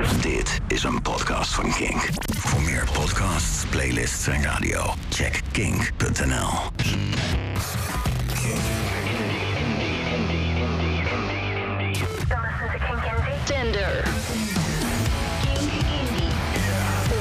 Dit 0.00 0.60
is 0.68 0.82
een 0.82 1.02
podcast 1.02 1.54
van 1.54 1.72
Kink. 1.72 2.08
Voor 2.36 2.62
meer 2.62 2.88
podcasts, 2.92 3.64
playlists 3.70 4.26
en 4.26 4.42
radio, 4.42 4.94
check 5.08 5.40
kink.nl. 5.52 6.52
Tender. 13.44 14.04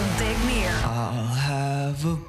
Ontdek 0.02 0.38
meer. 0.46 0.72
I'll 0.84 1.36
have 1.36 2.06
a 2.06 2.29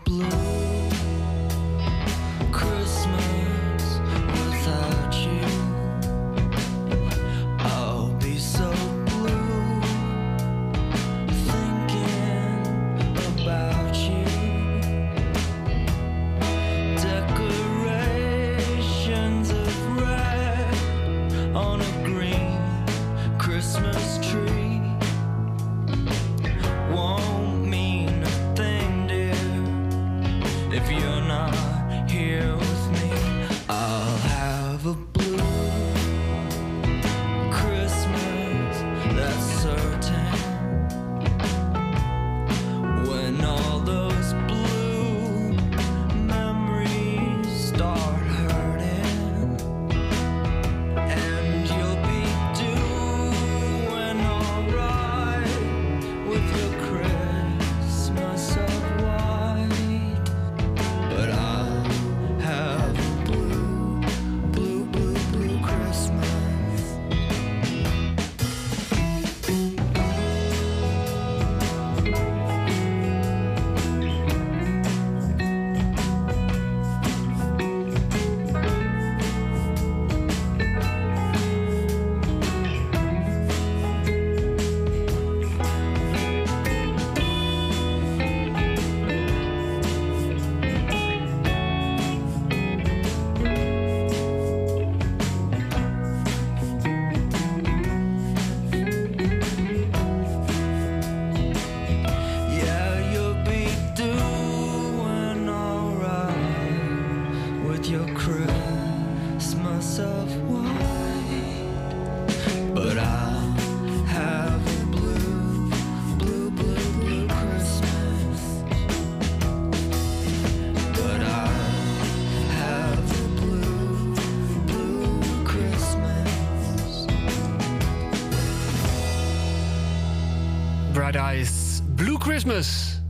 Christmas. 132.40 133.00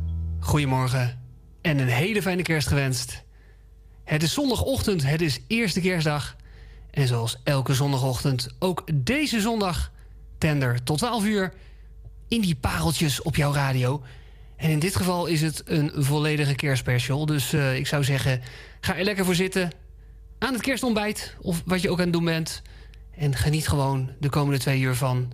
Goedemorgen 0.40 1.20
en 1.60 1.78
een 1.78 1.88
hele 1.88 2.22
fijne 2.22 2.42
kerst 2.42 2.68
gewenst. 2.68 3.22
Het 4.04 4.22
is 4.22 4.32
zondagochtend, 4.32 5.06
het 5.06 5.20
is 5.20 5.40
eerste 5.46 5.80
kerstdag. 5.80 6.36
En 6.90 7.06
zoals 7.06 7.36
elke 7.44 7.74
zondagochtend, 7.74 8.48
ook 8.58 8.82
deze 8.94 9.40
zondag, 9.40 9.92
tender 10.38 10.82
tot 10.82 10.98
12 10.98 11.24
uur... 11.24 11.52
in 12.28 12.40
die 12.40 12.54
pareltjes 12.54 13.22
op 13.22 13.36
jouw 13.36 13.52
radio. 13.52 14.02
En 14.56 14.70
in 14.70 14.78
dit 14.78 14.96
geval 14.96 15.26
is 15.26 15.40
het 15.40 15.62
een 15.64 15.92
volledige 15.94 16.54
kerstspecial. 16.54 17.26
Dus 17.26 17.52
eh, 17.52 17.76
ik 17.76 17.86
zou 17.86 18.04
zeggen, 18.04 18.40
ga 18.80 18.96
er 18.96 19.04
lekker 19.04 19.24
voor 19.24 19.34
zitten... 19.34 19.70
aan 20.38 20.52
het 20.52 20.62
kerstontbijt, 20.62 21.36
of 21.40 21.62
wat 21.64 21.82
je 21.82 21.90
ook 21.90 21.98
aan 21.98 22.04
het 22.04 22.12
doen 22.12 22.24
bent... 22.24 22.62
en 23.10 23.34
geniet 23.36 23.68
gewoon 23.68 24.10
de 24.20 24.28
komende 24.28 24.58
twee 24.58 24.80
uur 24.80 24.94
van 24.94 25.32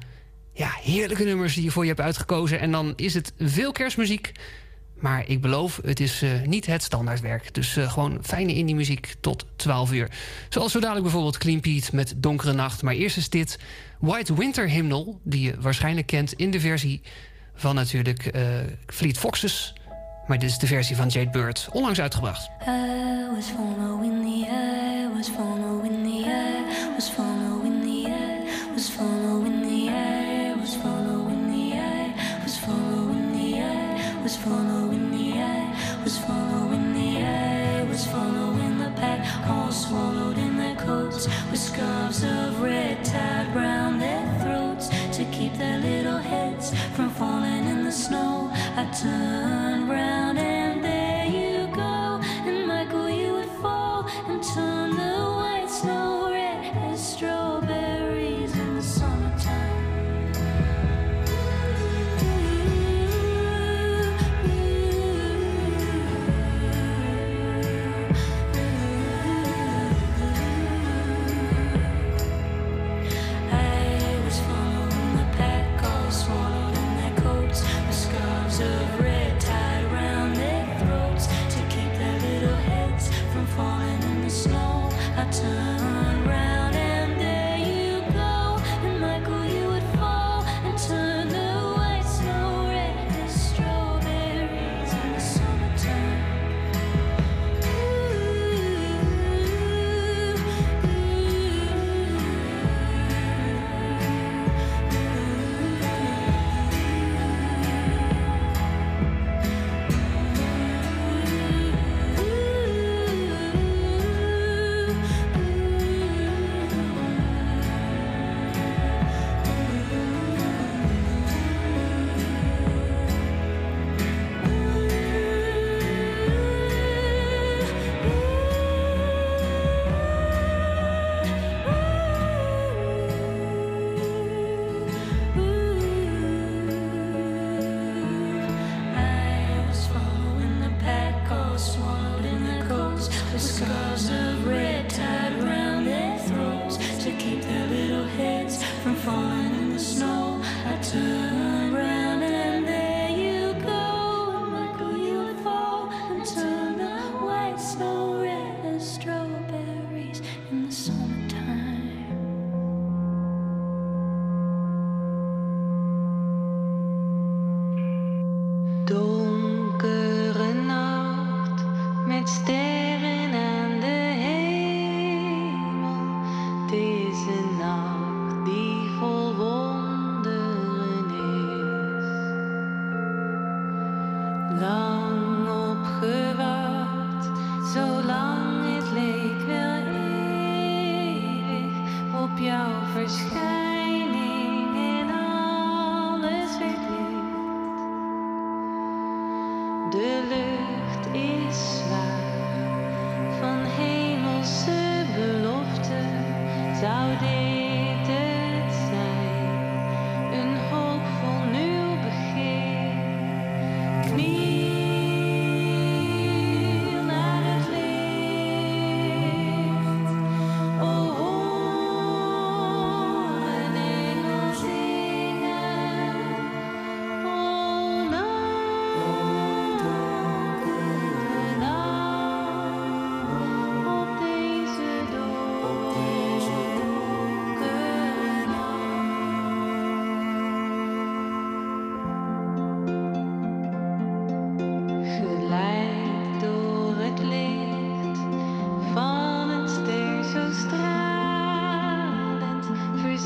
ja, 0.56 0.70
heerlijke 0.82 1.24
nummers 1.24 1.54
die 1.54 1.64
je 1.64 1.70
voor 1.70 1.82
je 1.82 1.88
hebt 1.88 2.00
uitgekozen. 2.00 2.60
En 2.60 2.70
dan 2.70 2.92
is 2.96 3.14
het 3.14 3.32
veel 3.38 3.72
kerstmuziek. 3.72 4.32
Maar 5.00 5.24
ik 5.28 5.40
beloof, 5.40 5.80
het 5.84 6.00
is 6.00 6.22
eh, 6.22 6.30
niet 6.44 6.66
het 6.66 6.82
standaardwerk. 6.82 7.54
Dus 7.54 7.76
eh, 7.76 7.92
gewoon 7.92 8.18
fijne 8.22 8.54
indie 8.54 8.74
muziek 8.74 9.14
tot 9.20 9.46
12 9.56 9.92
uur. 9.92 10.10
Zoals 10.48 10.72
zo 10.72 10.78
dadelijk 10.78 11.04
bijvoorbeeld 11.04 11.38
Clean 11.38 11.60
Pete 11.60 11.96
met 11.96 12.14
Donkere 12.16 12.52
Nacht. 12.52 12.82
Maar 12.82 12.94
eerst 12.94 13.16
is 13.16 13.28
dit 13.28 13.58
White 13.98 14.34
Winter 14.34 14.68
Hymnal. 14.68 15.20
Die 15.22 15.42
je 15.42 15.60
waarschijnlijk 15.60 16.06
kent 16.06 16.32
in 16.32 16.50
de 16.50 16.60
versie 16.60 17.02
van 17.54 17.74
natuurlijk 17.74 18.26
eh, 18.26 18.42
Fleet 18.86 19.18
Foxes. 19.18 19.74
Maar 20.26 20.38
dit 20.38 20.50
is 20.50 20.58
de 20.58 20.66
versie 20.66 20.96
van 20.96 21.08
Jade 21.08 21.30
Bird. 21.30 21.68
Onlangs 21.72 22.00
uitgebracht. 22.00 22.50
I 22.66 23.34
was 23.34 23.46
following 23.46 24.22
the 24.22 24.46
eye, 24.50 25.08
was 25.16 25.28
following 25.28 26.02
the 26.02 26.30
eye, 26.30 26.94
was 26.94 27.08
following 27.08 27.82
the 27.82 28.08
eye, 28.08 28.74
was 28.74 28.88
following 28.88 29.62
the 29.62 29.75
was 29.75 29.75
following 30.86 31.50
the 31.50 31.78
eye, 31.78 32.14
was 32.44 32.56
following 32.58 33.32
the 33.32 33.60
eye, 33.60 34.22
was 34.22 34.36
following 34.36 35.10
the 35.10 35.32
eye, 35.40 36.00
was 36.04 36.16
following 36.18 36.86
the 36.94 37.10
eye, 37.24 37.82
was 37.90 38.06
following 38.06 38.78
the 38.78 38.90
pack, 39.00 39.20
all 39.50 39.72
swallowed 39.72 40.38
in 40.38 40.56
their 40.56 40.76
coats, 40.76 41.26
with 41.50 41.60
scarves 41.60 42.22
of 42.22 42.60
red 42.62 43.04
tied 43.04 43.48
round 43.54 44.00
their 44.00 44.26
throats 44.42 44.86
to 45.16 45.24
keep 45.36 45.54
their 45.54 45.78
little 45.78 46.18
heads 46.18 46.66
from 46.94 47.10
falling 47.10 47.64
in 47.72 47.82
the 47.82 47.92
snow. 48.04 48.48
I 48.80 48.84
turned 49.00 49.45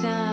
sun. 0.01 0.30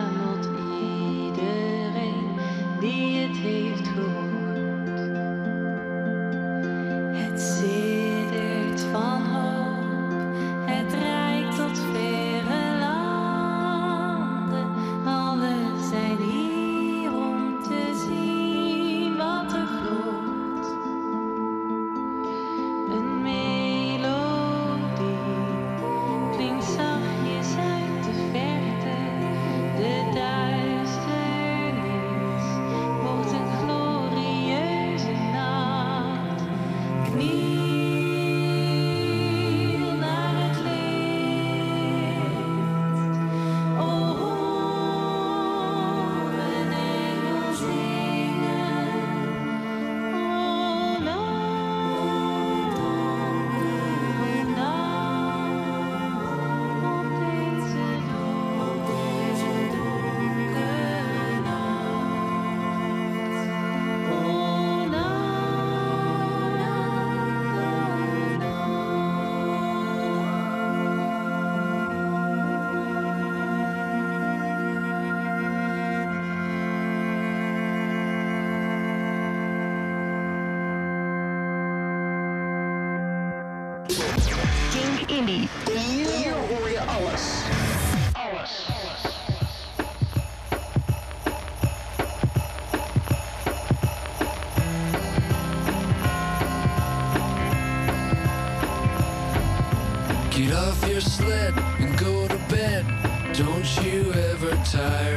toilet 101.28 101.58
and 101.80 101.98
go 101.98 102.28
to 102.28 102.38
bed. 102.50 102.86
Don't 103.34 103.86
you 103.86 104.14
ever 104.14 104.52
tire. 104.64 105.17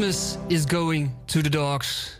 Christmas 0.00 0.36
is 0.48 0.64
going 0.66 1.10
to 1.24 1.40
the 1.40 1.48
dogs. 1.48 2.18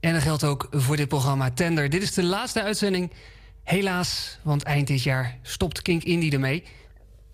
En 0.00 0.12
dat 0.12 0.22
geldt 0.22 0.44
ook 0.44 0.68
voor 0.70 0.96
dit 0.96 1.08
programma 1.08 1.50
Tender. 1.50 1.90
Dit 1.90 2.02
is 2.02 2.14
de 2.14 2.22
laatste 2.22 2.62
uitzending. 2.62 3.12
Helaas, 3.62 4.38
want 4.42 4.62
eind 4.62 4.86
dit 4.86 5.02
jaar 5.02 5.38
stopt 5.42 5.82
Kink 5.82 6.02
Indie 6.02 6.32
ermee. 6.32 6.64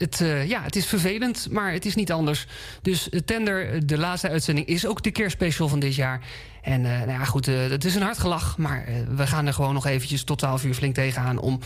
Het, 0.02 0.20
uh, 0.20 0.48
ja, 0.48 0.62
het 0.62 0.76
is 0.76 0.86
vervelend, 0.86 1.48
maar 1.50 1.72
het 1.72 1.84
is 1.84 1.94
niet 1.94 2.12
anders. 2.12 2.46
Dus 2.82 3.08
Tender, 3.24 3.86
de 3.86 3.98
laatste 3.98 4.28
uitzending, 4.28 4.66
is 4.66 4.86
ook 4.86 5.02
de 5.02 5.10
kerstspecial 5.10 5.68
van 5.68 5.78
dit 5.78 5.94
jaar. 5.94 6.20
En 6.62 6.80
nou 6.80 7.10
ja, 7.10 7.24
goed, 7.24 7.48
uh, 7.48 7.68
het 7.68 7.84
is 7.84 7.94
een 7.94 8.02
hard 8.02 8.18
gelach. 8.18 8.58
Maar 8.58 8.86
we 9.14 9.26
gaan 9.26 9.46
er 9.46 9.52
gewoon 9.52 9.74
nog 9.74 9.86
eventjes 9.86 10.24
tot 10.24 10.38
12 10.38 10.64
uur 10.64 10.74
flink 10.74 10.94
tegenaan... 10.94 11.38
om 11.38 11.60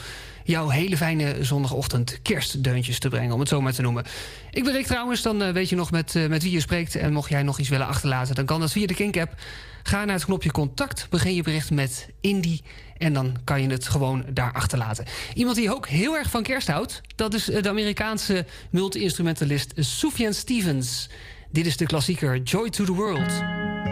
jouw 0.44 0.68
hele 0.68 0.96
fijne 0.96 1.44
zondagochtend 1.44 2.22
kerstdeuntjes 2.22 2.98
te 2.98 3.08
brengen, 3.08 3.32
om 3.32 3.40
het 3.40 3.48
zo 3.48 3.60
maar 3.60 3.72
te 3.72 3.82
noemen. 3.82 4.04
Ik 4.50 4.64
ben 4.64 4.72
Rick 4.72 4.86
trouwens, 4.86 5.22
dan 5.22 5.52
weet 5.52 5.68
je 5.68 5.76
nog 5.76 5.90
met, 5.90 6.14
met 6.28 6.42
wie 6.42 6.52
je 6.52 6.60
spreekt. 6.60 6.94
En 6.94 7.12
mocht 7.12 7.30
jij 7.30 7.42
nog 7.42 7.58
iets 7.58 7.68
willen 7.68 7.86
achterlaten, 7.86 8.34
dan 8.34 8.44
kan 8.44 8.60
dat 8.60 8.72
via 8.72 8.86
de 8.86 8.94
Kink-app. 8.94 9.34
Ga 9.82 10.04
naar 10.04 10.14
het 10.14 10.24
knopje 10.24 10.50
contact, 10.50 11.06
begin 11.10 11.34
je 11.34 11.42
bericht 11.42 11.70
met 11.70 12.08
Indie... 12.20 12.62
en 12.98 13.12
dan 13.12 13.36
kan 13.44 13.62
je 13.62 13.68
het 13.68 13.88
gewoon 13.88 14.24
daar 14.32 14.52
achterlaten. 14.52 15.04
Iemand 15.34 15.56
die 15.56 15.74
ook 15.74 15.88
heel 15.88 16.16
erg 16.16 16.30
van 16.30 16.42
kerst 16.42 16.68
houdt... 16.68 17.00
dat 17.14 17.34
is 17.34 17.44
de 17.44 17.68
Amerikaanse 17.68 18.46
multi-instrumentalist 18.70 19.72
Sufjan 19.76 20.34
Stevens. 20.34 21.08
Dit 21.50 21.66
is 21.66 21.76
de 21.76 21.86
klassieker 21.86 22.42
Joy 22.42 22.70
to 22.70 22.84
the 22.84 22.92
World. 22.92 23.85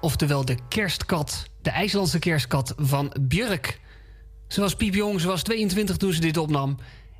Oftewel 0.00 0.44
de 0.44 0.56
kerstkat, 0.68 1.46
de 1.62 1.70
IJslandse 1.70 2.18
kerstkat 2.18 2.74
van 2.76 3.14
Björk. 3.20 3.80
Ze 4.48 4.60
was 4.60 4.74
piepjong, 4.74 5.20
ze 5.20 5.26
was 5.26 5.42
22 5.42 5.96
toen 5.96 6.12
ze 6.12 6.20
dit 6.20 6.36
opnam. 6.36 6.78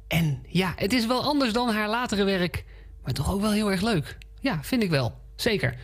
En 0.09 0.43
ja, 0.49 0.73
het 0.77 0.93
is 0.93 1.07
wel 1.07 1.23
anders 1.23 1.53
dan 1.53 1.69
haar 1.69 1.89
latere 1.89 2.25
werk, 2.25 2.65
maar 3.05 3.13
toch 3.13 3.33
ook 3.33 3.41
wel 3.41 3.53
heel 3.53 3.71
erg 3.71 3.81
leuk. 3.81 4.19
Ja, 4.41 4.59
vind 4.63 4.83
ik 4.83 4.91
wel. 4.91 5.15
Zeker. 5.37 5.77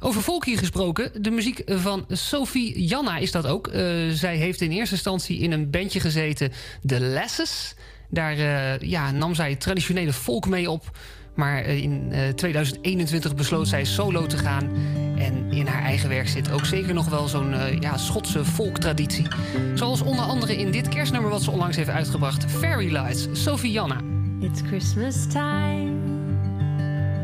Over 0.00 0.22
folkie 0.22 0.56
gesproken, 0.56 1.22
de 1.22 1.30
muziek 1.30 1.62
van 1.66 2.04
Sophie 2.08 2.86
Janna 2.86 3.16
is 3.16 3.32
dat 3.32 3.46
ook. 3.46 3.68
Eh, 3.68 3.82
zij 4.10 4.36
heeft 4.36 4.60
in 4.60 4.70
eerste 4.70 4.94
instantie 4.94 5.38
in 5.38 5.52
een 5.52 5.70
bandje 5.70 6.00
gezeten, 6.00 6.52
The 6.86 7.00
Lasses. 7.00 7.74
Daar 8.10 8.38
eh, 8.38 8.78
ja, 8.88 9.10
nam 9.10 9.34
zij 9.34 9.56
traditionele 9.56 10.12
folk 10.12 10.48
mee 10.48 10.70
op. 10.70 10.98
Maar 11.36 11.62
eh, 11.62 11.82
in 11.82 12.12
eh, 12.12 12.28
2021 12.28 13.34
besloot 13.34 13.68
zij 13.68 13.84
solo 13.84 14.26
te 14.26 14.38
gaan. 14.38 14.70
En 15.18 15.52
in 15.52 15.66
haar 15.66 15.82
eigen 15.82 16.08
werk 16.08 16.28
zit 16.28 16.52
ook 16.52 16.64
zeker 16.64 16.94
nog 16.94 17.08
wel 17.08 17.28
zo'n 17.28 17.52
eh, 17.52 17.80
ja, 17.80 17.96
Schotse 17.96 18.44
folktraditie. 18.44 19.26
Zoals 19.74 20.00
onder 20.00 20.24
andere 20.24 20.56
in 20.56 20.70
dit 20.70 20.88
kerstnummer 20.88 21.30
wat 21.30 21.42
ze 21.42 21.50
onlangs 21.50 21.76
heeft 21.76 21.88
uitgebracht... 21.88 22.44
Fairy 22.50 22.92
Lights, 22.92 23.28
Sophie 23.32 23.72
Janna. 23.72 24.00
It's 24.40 24.60
Christmas 24.66 25.26
time. 25.26 25.92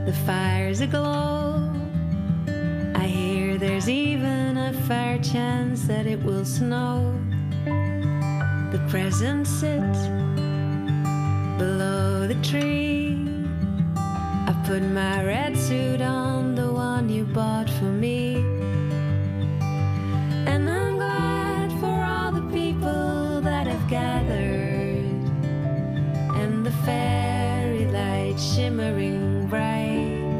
The 0.04 0.12
fire's 0.24 0.80
aglow. 0.80 1.70
I 2.96 3.06
hear 3.06 3.58
there's 3.58 3.86
even 3.86 4.56
a 4.56 4.72
fair 4.86 5.18
chance 5.22 5.86
that 5.86 6.04
it 6.06 6.22
will 6.22 6.44
snow. 6.44 7.20
The 8.70 8.80
presents 8.88 9.58
sit 9.58 9.92
below 11.58 12.26
the 12.26 12.40
tree. 12.40 13.11
Put 14.64 14.82
my 14.84 15.24
red 15.24 15.56
suit 15.56 16.00
on, 16.00 16.54
the 16.54 16.72
one 16.72 17.08
you 17.08 17.24
bought 17.24 17.68
for 17.68 17.92
me. 17.92 18.36
And 20.46 20.70
I'm 20.70 20.96
glad 20.96 21.72
for 21.80 21.86
all 21.86 22.30
the 22.30 22.48
people 22.52 23.40
that 23.42 23.66
have 23.66 23.90
gathered 23.90 25.04
and 26.40 26.64
the 26.64 26.70
fairy 26.86 27.86
lights 27.86 28.54
shimmering 28.54 29.48
bright. 29.48 30.38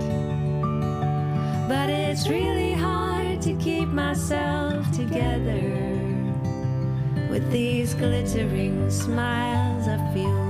But 1.69 1.91
it's 1.91 2.29
really 2.29 2.73
hard 2.73 3.43
to 3.43 3.55
keep 3.57 3.89
myself 3.89 4.91
together. 4.93 5.69
With 7.29 7.51
these 7.51 7.93
glittering 7.95 8.89
smiles, 8.89 9.89
I 9.89 9.99
feel 10.15 10.42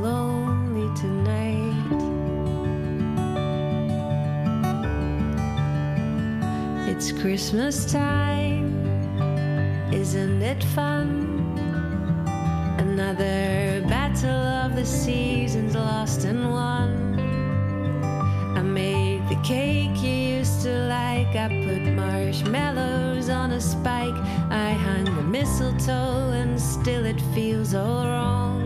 It's 7.02 7.10
Christmas 7.20 7.84
time, 7.90 8.70
isn't 9.92 10.40
it 10.40 10.62
fun? 10.62 11.58
Another 12.78 13.82
battle 13.88 14.30
of 14.30 14.76
the 14.76 14.86
seasons 14.86 15.74
lost 15.74 16.24
and 16.24 16.48
won. 16.48 17.18
I 18.56 18.62
made 18.62 19.28
the 19.28 19.34
cake 19.42 20.00
you 20.00 20.36
used 20.38 20.62
to 20.62 20.86
like. 20.86 21.34
I 21.34 21.48
put 21.66 21.92
marshmallows 21.92 23.28
on 23.28 23.50
a 23.50 23.60
spike. 23.60 24.14
I 24.48 24.70
hung 24.70 25.06
the 25.06 25.24
mistletoe, 25.24 26.30
and 26.30 26.60
still 26.60 27.04
it 27.04 27.20
feels 27.34 27.74
all 27.74 28.06
wrong. 28.06 28.62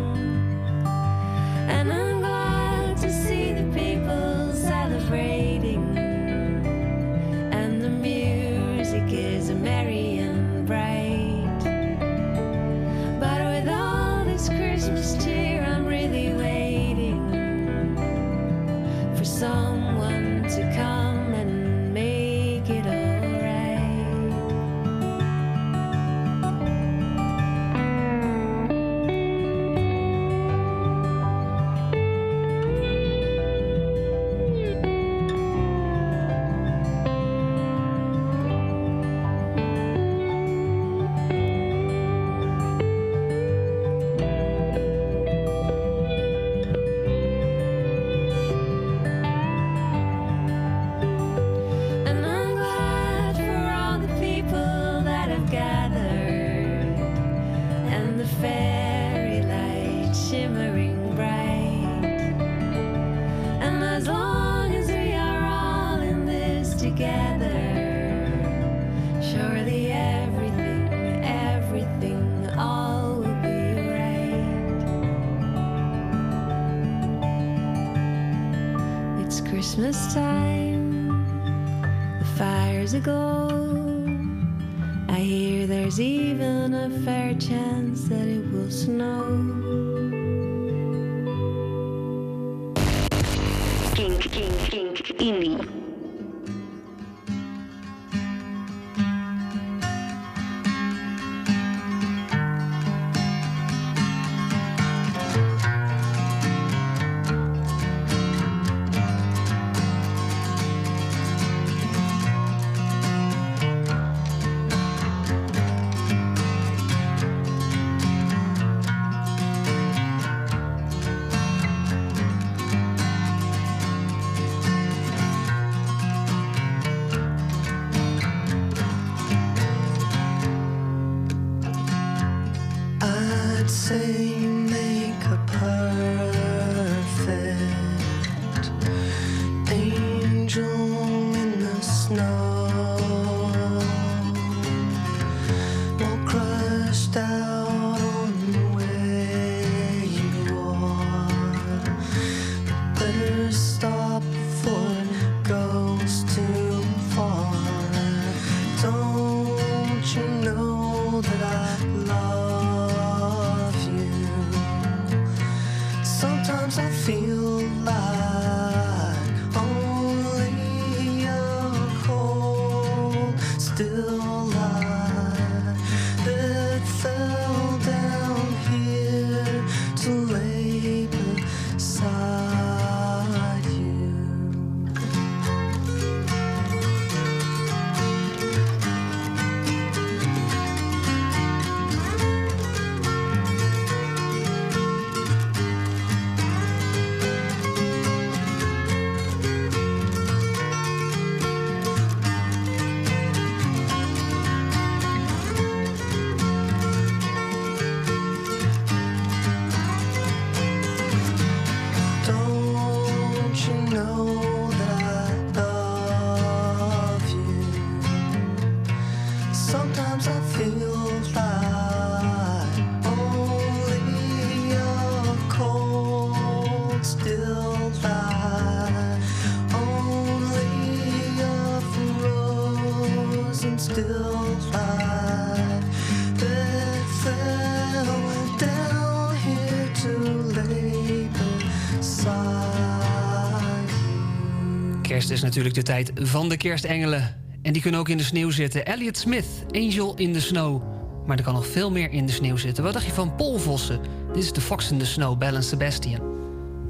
De 245.77 245.83
tijd 245.83 246.11
van 246.15 246.49
de 246.49 246.57
kerstengelen. 246.57 247.37
En 247.62 247.73
die 247.73 247.83
kunnen 247.83 248.01
ook 248.01 248.09
in 248.09 248.17
de 248.17 248.25
sneeuw 248.25 248.51
zitten. 248.51 248.87
Elliot 248.87 249.17
Smith, 249.17 249.47
Angel 249.71 250.15
in 250.17 250.33
the 250.33 250.41
Snow. 250.41 250.83
Maar 251.27 251.37
er 251.37 251.45
kan 251.45 251.55
nog 251.55 251.67
veel 251.67 251.91
meer 251.91 252.11
in 252.11 252.27
de 252.27 252.33
sneeuw 252.33 252.57
zitten. 252.57 252.85
Wat 252.85 252.93
dacht 252.93 253.05
je 253.05 253.12
van 253.12 253.35
Paul 253.35 253.59
Vossen? 253.59 254.01
Dit 254.33 254.43
is 254.43 254.53
de 254.53 254.61
Fox 254.61 254.91
in 254.91 254.99
the 254.99 255.07
Snow, 255.07 255.39
Bell 255.39 255.62
Sebastian. 255.62 256.21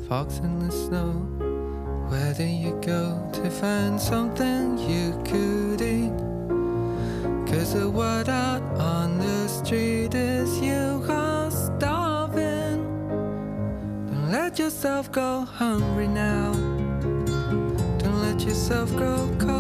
Fox 0.07 0.39
in 0.43 0.69
the 0.69 0.87
snow. 0.87 1.27
Where 2.09 2.35
do 2.35 2.45
you 2.45 2.77
go 2.81 3.31
to 3.33 3.51
find 3.51 4.01
something 4.01 4.79
you 4.79 5.13
could 5.23 5.81
eat? 5.81 6.13
Cause 7.47 7.73
the 7.73 7.91
word 7.91 8.29
out 8.29 8.63
on 8.79 9.19
the 9.19 9.49
street 9.49 10.15
is 10.15 10.59
you 10.61 11.03
are 11.09 11.51
starving. 11.51 12.85
Don't 14.11 14.31
let 14.31 14.59
yourself 14.59 15.11
go 15.11 15.45
hungry 15.45 16.07
now. 16.07 16.66
Don't 18.69 18.79
let 18.79 18.89
yourself 18.89 18.99
grow 18.99 19.37
cold. 19.39 19.56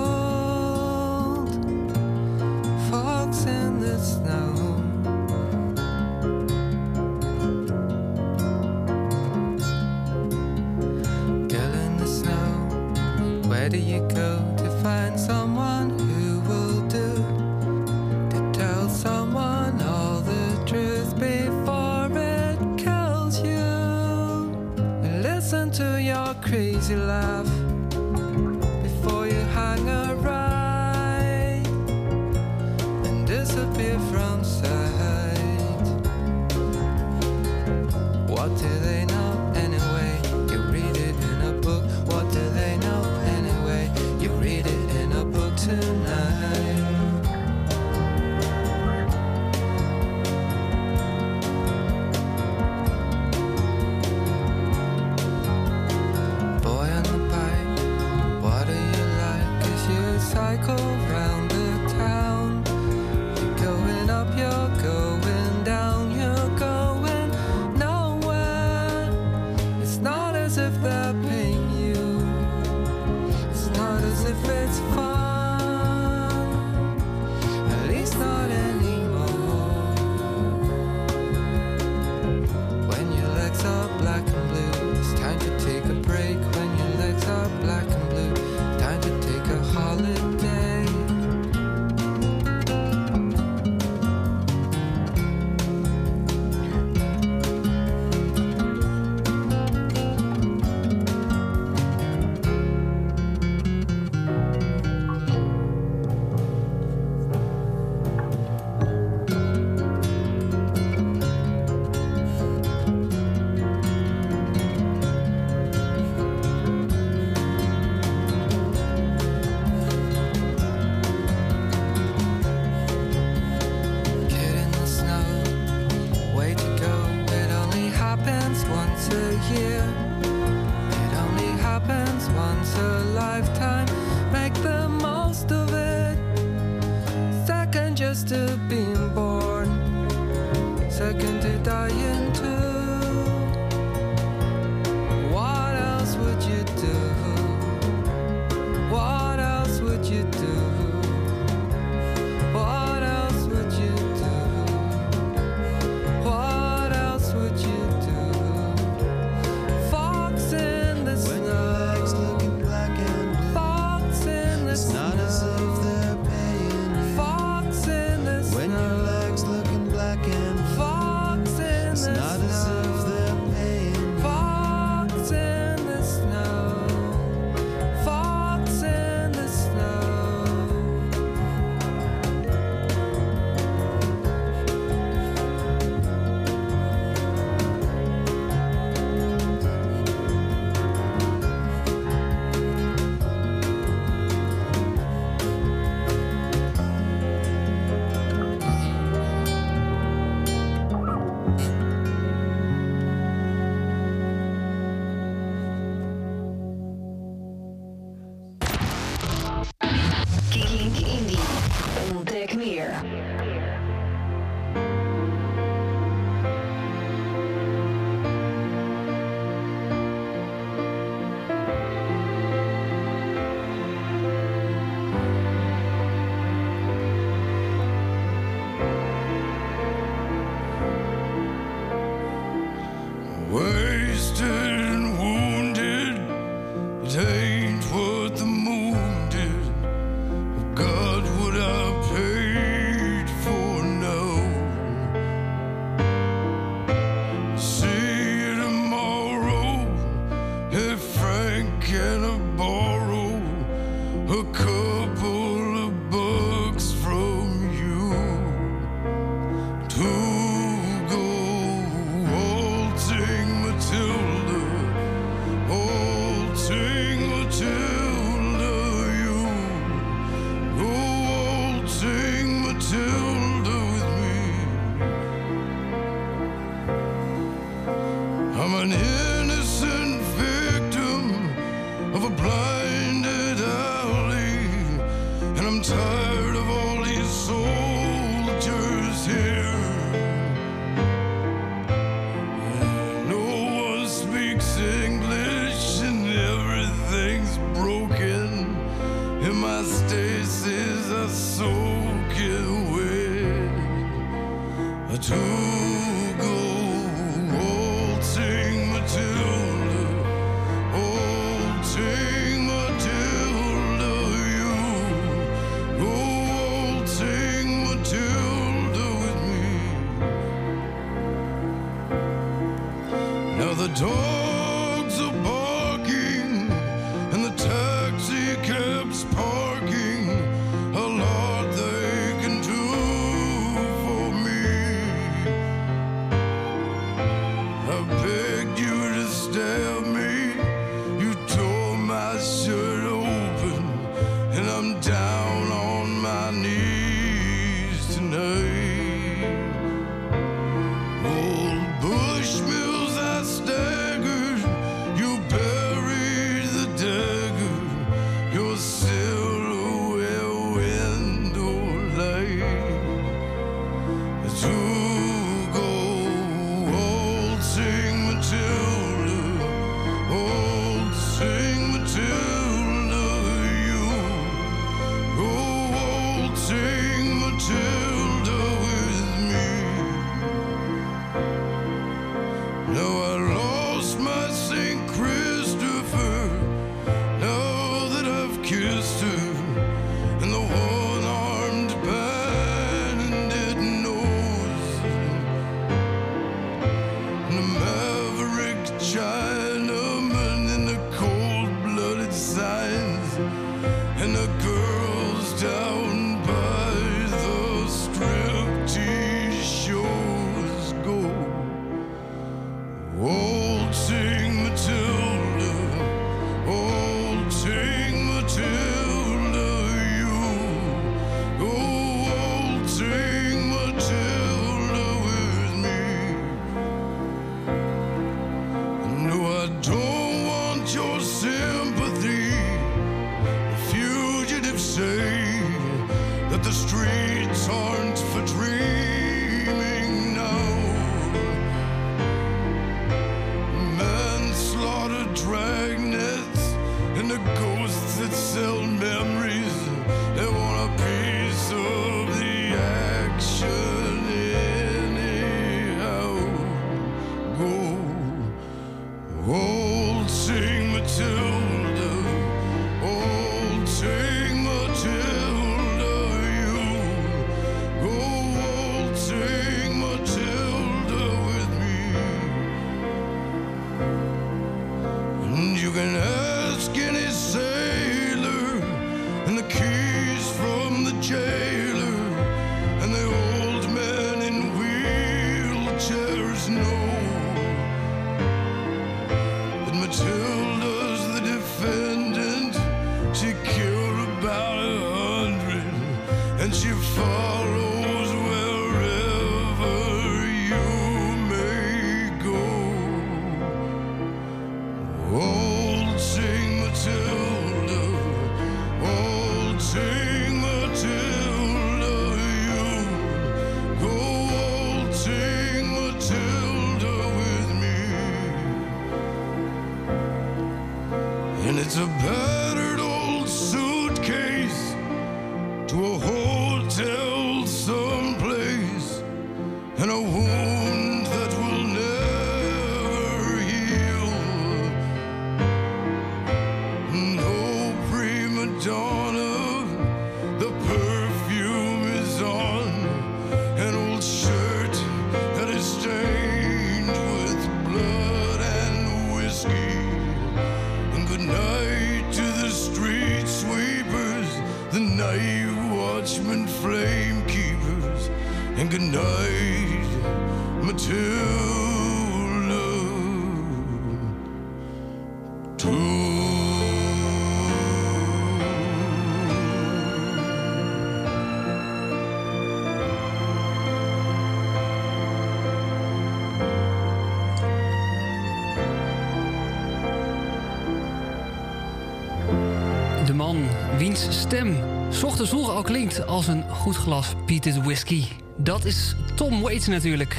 Stem 584.19 584.77
ochtends 585.25 585.51
vroeg 585.51 585.71
al 585.71 585.83
klinkt 585.83 586.27
als 586.27 586.47
een 586.47 586.71
goed 586.71 586.97
glas 586.97 587.35
peated 587.47 587.77
whisky. 587.77 588.25
Dat 588.57 588.85
is 588.85 589.14
Tom 589.35 589.61
Waits 589.61 589.87
natuurlijk. 589.87 590.37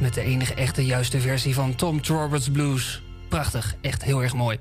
Met 0.00 0.14
de 0.14 0.20
enige 0.20 0.54
echte 0.54 0.84
juiste 0.84 1.20
versie 1.20 1.54
van 1.54 1.74
Tom 1.74 2.00
Roberts 2.02 2.50
Blues. 2.50 3.02
Prachtig, 3.28 3.76
echt 3.80 4.04
heel 4.04 4.22
erg 4.22 4.34
mooi. 4.34 4.58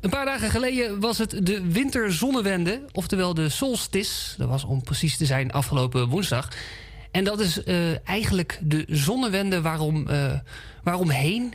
Een 0.00 0.10
paar 0.10 0.24
dagen 0.24 0.50
geleden 0.50 1.00
was 1.00 1.18
het 1.18 1.46
de 1.46 1.70
winterzonnewende, 1.70 2.82
oftewel 2.92 3.34
de 3.34 3.48
solstice. 3.48 4.34
Dat 4.36 4.48
was 4.48 4.64
om 4.64 4.82
precies 4.82 5.16
te 5.16 5.26
zijn 5.26 5.52
afgelopen 5.52 6.08
woensdag. 6.08 6.48
En 7.10 7.24
dat 7.24 7.40
is 7.40 7.62
eh, 7.62 8.08
eigenlijk 8.08 8.58
de 8.62 8.84
zonnewende 8.88 9.60
waarom, 9.60 10.08
eh, 10.08 10.32
waaromheen 10.82 11.54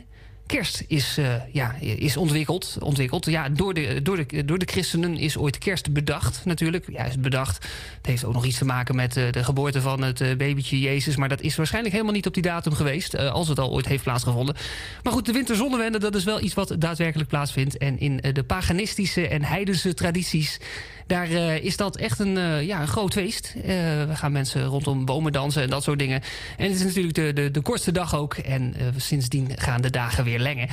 kerst 0.54 0.84
is, 0.86 1.18
eh, 1.18 1.34
ja, 1.52 1.74
is 1.80 2.16
ontwikkeld. 2.16 2.76
ontwikkeld. 2.80 3.26
Ja, 3.26 3.48
door, 3.48 3.74
de, 3.74 4.02
door, 4.02 4.26
de, 4.26 4.44
door 4.44 4.58
de 4.58 4.66
christenen 4.66 5.16
is 5.16 5.36
ooit 5.36 5.58
kerst 5.58 5.92
bedacht 5.92 6.44
natuurlijk. 6.44 6.84
Ja, 6.90 7.04
is 7.04 7.18
bedacht. 7.18 7.64
Het 7.96 8.06
heeft 8.06 8.24
ook 8.24 8.32
nog 8.32 8.44
iets 8.44 8.58
te 8.58 8.64
maken 8.64 8.96
met 8.96 9.16
eh, 9.16 9.30
de 9.30 9.44
geboorte 9.44 9.80
van 9.80 10.02
het 10.02 10.20
eh, 10.20 10.36
babytje 10.36 10.80
Jezus. 10.80 11.16
Maar 11.16 11.28
dat 11.28 11.40
is 11.40 11.56
waarschijnlijk 11.56 11.94
helemaal 11.94 12.14
niet 12.14 12.26
op 12.26 12.34
die 12.34 12.42
datum 12.42 12.72
geweest. 12.72 13.18
als 13.18 13.48
het 13.48 13.58
al 13.58 13.70
ooit 13.70 13.86
heeft 13.86 14.02
plaatsgevonden. 14.02 14.56
Maar 15.02 15.12
goed, 15.12 15.26
de 15.26 15.32
winterzonnewende, 15.32 15.98
dat 15.98 16.14
is 16.14 16.24
wel 16.24 16.40
iets 16.40 16.54
wat 16.54 16.74
daadwerkelijk 16.78 17.28
plaatsvindt. 17.28 17.78
En 17.78 17.98
in 18.00 18.20
de 18.32 18.44
paganistische 18.44 19.28
en 19.28 19.42
heidense 19.44 19.94
tradities... 19.94 20.58
Daar 21.06 21.30
eh, 21.30 21.64
is 21.64 21.76
dat 21.76 21.96
echt 21.96 22.18
een, 22.18 22.36
eh, 22.38 22.66
ja, 22.66 22.80
een 22.80 22.88
groot 22.88 23.12
feest. 23.12 23.54
Eh, 23.56 23.64
we 24.04 24.12
gaan 24.12 24.32
mensen 24.32 24.64
rondom 24.64 25.04
bomen 25.04 25.32
dansen 25.32 25.62
en 25.62 25.70
dat 25.70 25.82
soort 25.82 25.98
dingen. 25.98 26.22
En 26.56 26.66
het 26.66 26.74
is 26.74 26.82
natuurlijk 26.84 27.14
de, 27.14 27.32
de, 27.32 27.50
de 27.50 27.60
kortste 27.60 27.92
dag 27.92 28.16
ook. 28.16 28.34
En 28.34 28.74
sindsdien 28.96 29.50
gaan 29.54 29.80
de 29.80 29.90
dagen 29.90 30.24
weer 30.24 30.38
lengen. 30.38 30.68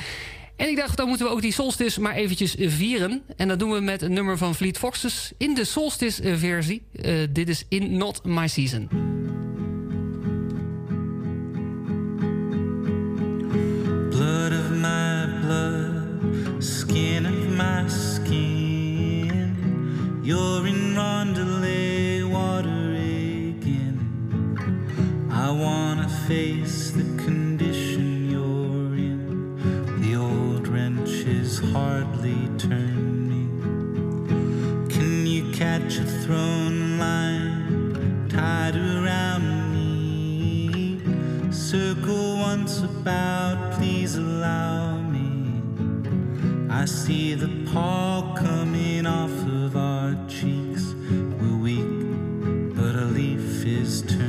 En 0.56 0.68
ik 0.68 0.76
dacht, 0.76 0.96
dan 0.96 1.08
moeten 1.08 1.26
we 1.26 1.32
ook 1.32 1.42
die 1.42 1.52
Solstice 1.52 2.00
maar 2.00 2.14
eventjes 2.14 2.54
vieren. 2.58 3.22
En 3.36 3.48
dat 3.48 3.58
doen 3.58 3.72
we 3.72 3.80
met 3.80 4.02
een 4.02 4.12
nummer 4.12 4.38
van 4.38 4.54
Fleet 4.54 4.78
Foxes 4.78 5.32
in 5.38 5.54
de 5.54 5.64
Solstice-versie. 5.64 6.82
Dit 7.30 7.48
is 7.48 7.64
In 7.68 7.96
Not 7.96 8.24
My 8.24 8.48
Season. 8.48 8.88
blood 14.22 14.52
of 14.52 14.70
my 14.70 15.26
blood, 15.40 16.62
skin 16.62 17.26
of 17.26 17.48
my 17.48 17.88
skin. 17.88 18.11
You're 20.24 20.68
in 20.68 20.94
Rondelay 20.94 22.22
water 22.30 22.92
again. 22.92 23.98
I 25.28 25.50
wanna 25.50 26.08
face 26.28 26.92
the 26.92 27.02
condition 27.24 28.30
you're 28.30 28.94
in. 28.94 30.00
The 30.00 30.14
old 30.14 30.68
wrench 30.68 31.10
is 31.26 31.58
hardly 31.58 32.48
turning. 32.56 33.50
Can 34.88 35.26
you 35.26 35.50
catch 35.50 35.98
a 35.98 36.04
thrown 36.04 37.00
line 37.00 38.28
tied 38.28 38.76
around 38.76 39.72
me? 39.72 41.00
Circle 41.50 42.36
once 42.36 42.80
about, 42.82 43.72
please 43.72 44.14
allow. 44.14 44.91
I 46.74 46.86
see 46.86 47.34
the 47.34 47.70
pall 47.70 48.34
coming 48.34 49.06
off 49.06 49.30
of 49.30 49.76
our 49.76 50.16
cheeks. 50.26 50.94
We're 51.38 51.58
weak, 51.58 52.74
but 52.74 52.96
a 52.96 53.04
leaf 53.04 53.66
is 53.66 54.00
turning. 54.00 54.21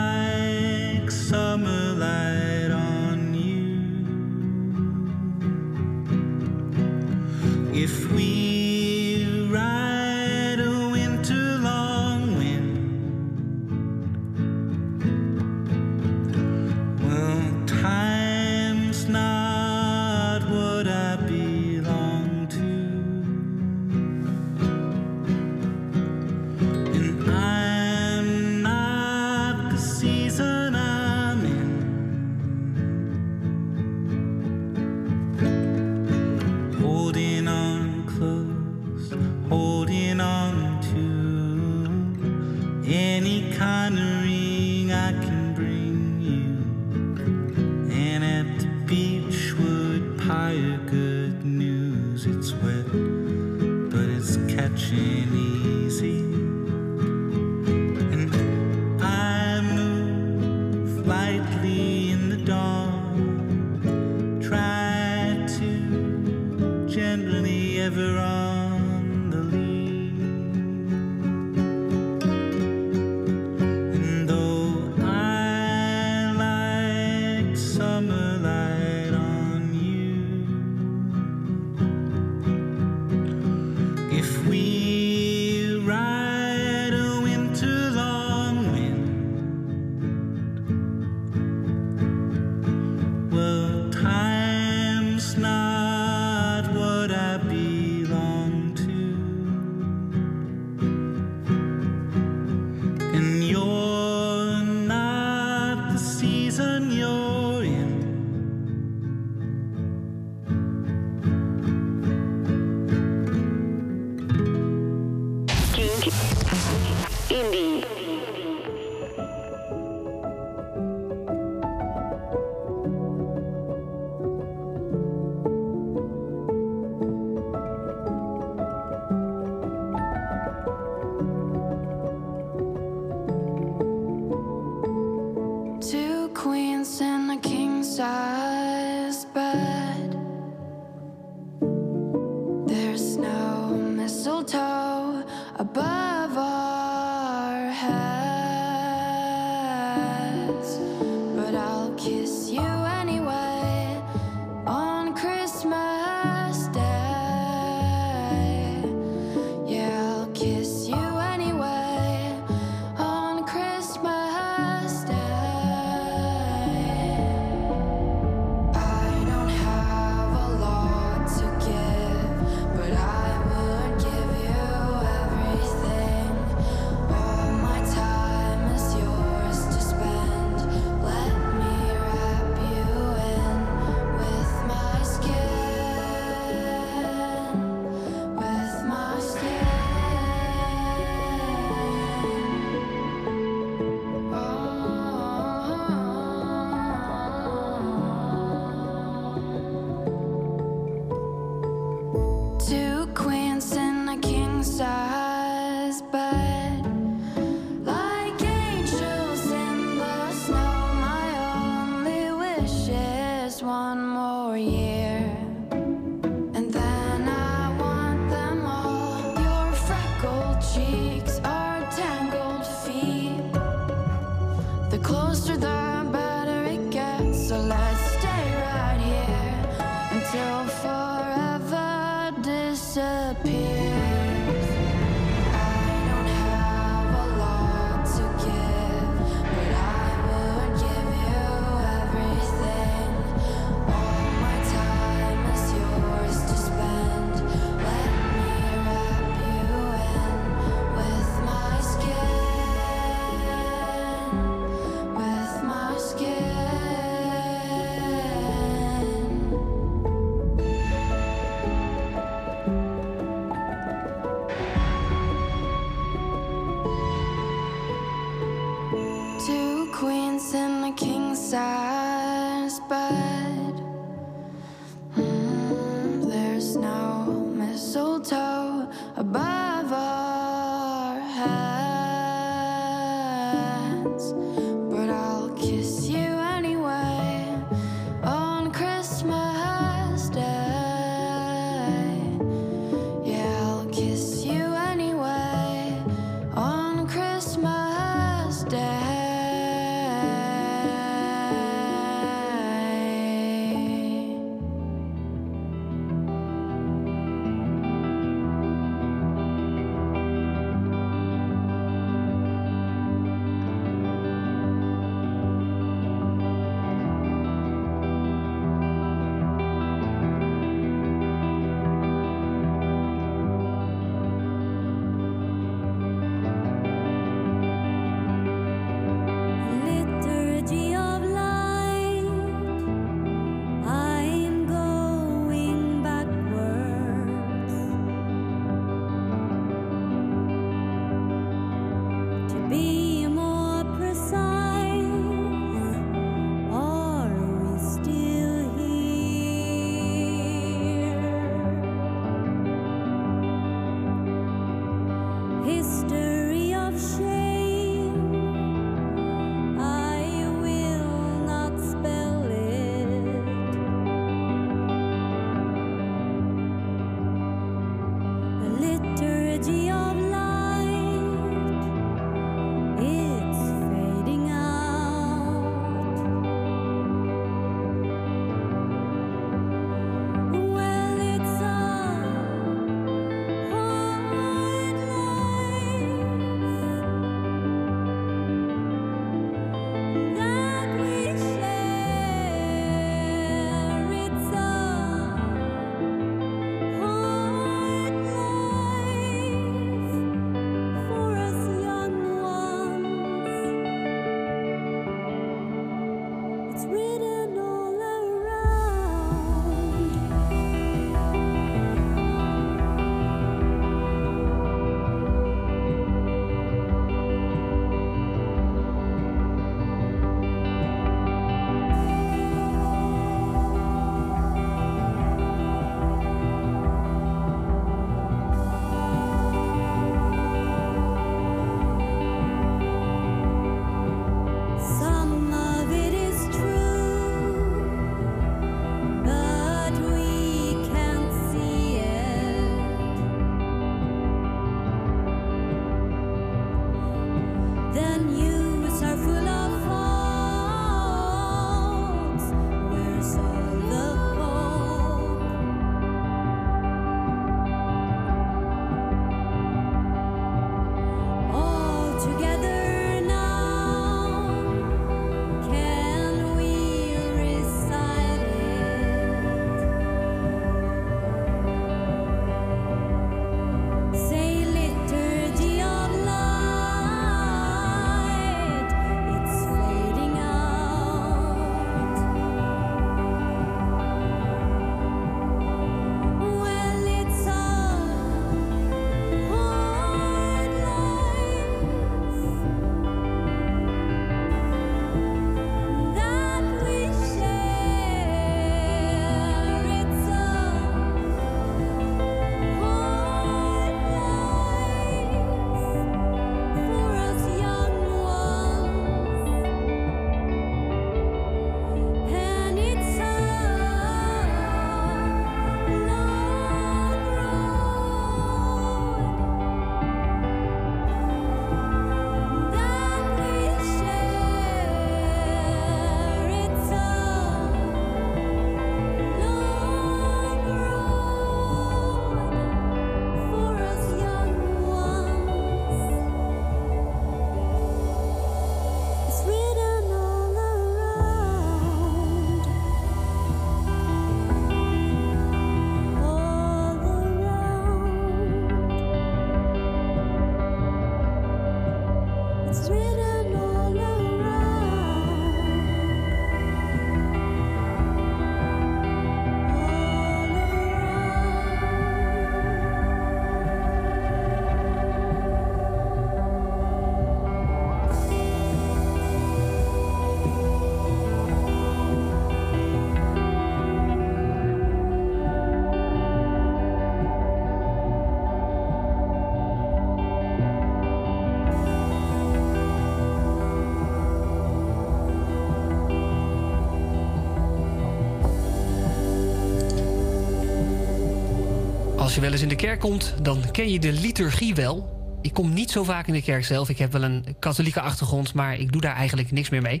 Wel 592.42 592.52
eens 592.52 592.62
in 592.62 592.68
de 592.68 592.76
kerk 592.76 593.00
komt, 593.00 593.34
dan 593.42 593.70
ken 593.70 593.92
je 593.92 593.98
de 593.98 594.12
liturgie 594.12 594.74
wel. 594.74 595.20
Ik 595.42 595.52
kom 595.52 595.72
niet 595.72 595.90
zo 595.90 596.04
vaak 596.04 596.26
in 596.26 596.32
de 596.32 596.42
kerk 596.42 596.64
zelf. 596.64 596.88
Ik 596.88 596.98
heb 596.98 597.12
wel 597.12 597.22
een 597.22 597.56
katholieke 597.58 598.00
achtergrond, 598.00 598.54
maar 598.54 598.78
ik 598.78 598.92
doe 598.92 599.00
daar 599.00 599.14
eigenlijk 599.14 599.50
niks 599.50 599.68
meer 599.68 599.82
mee. 599.82 600.00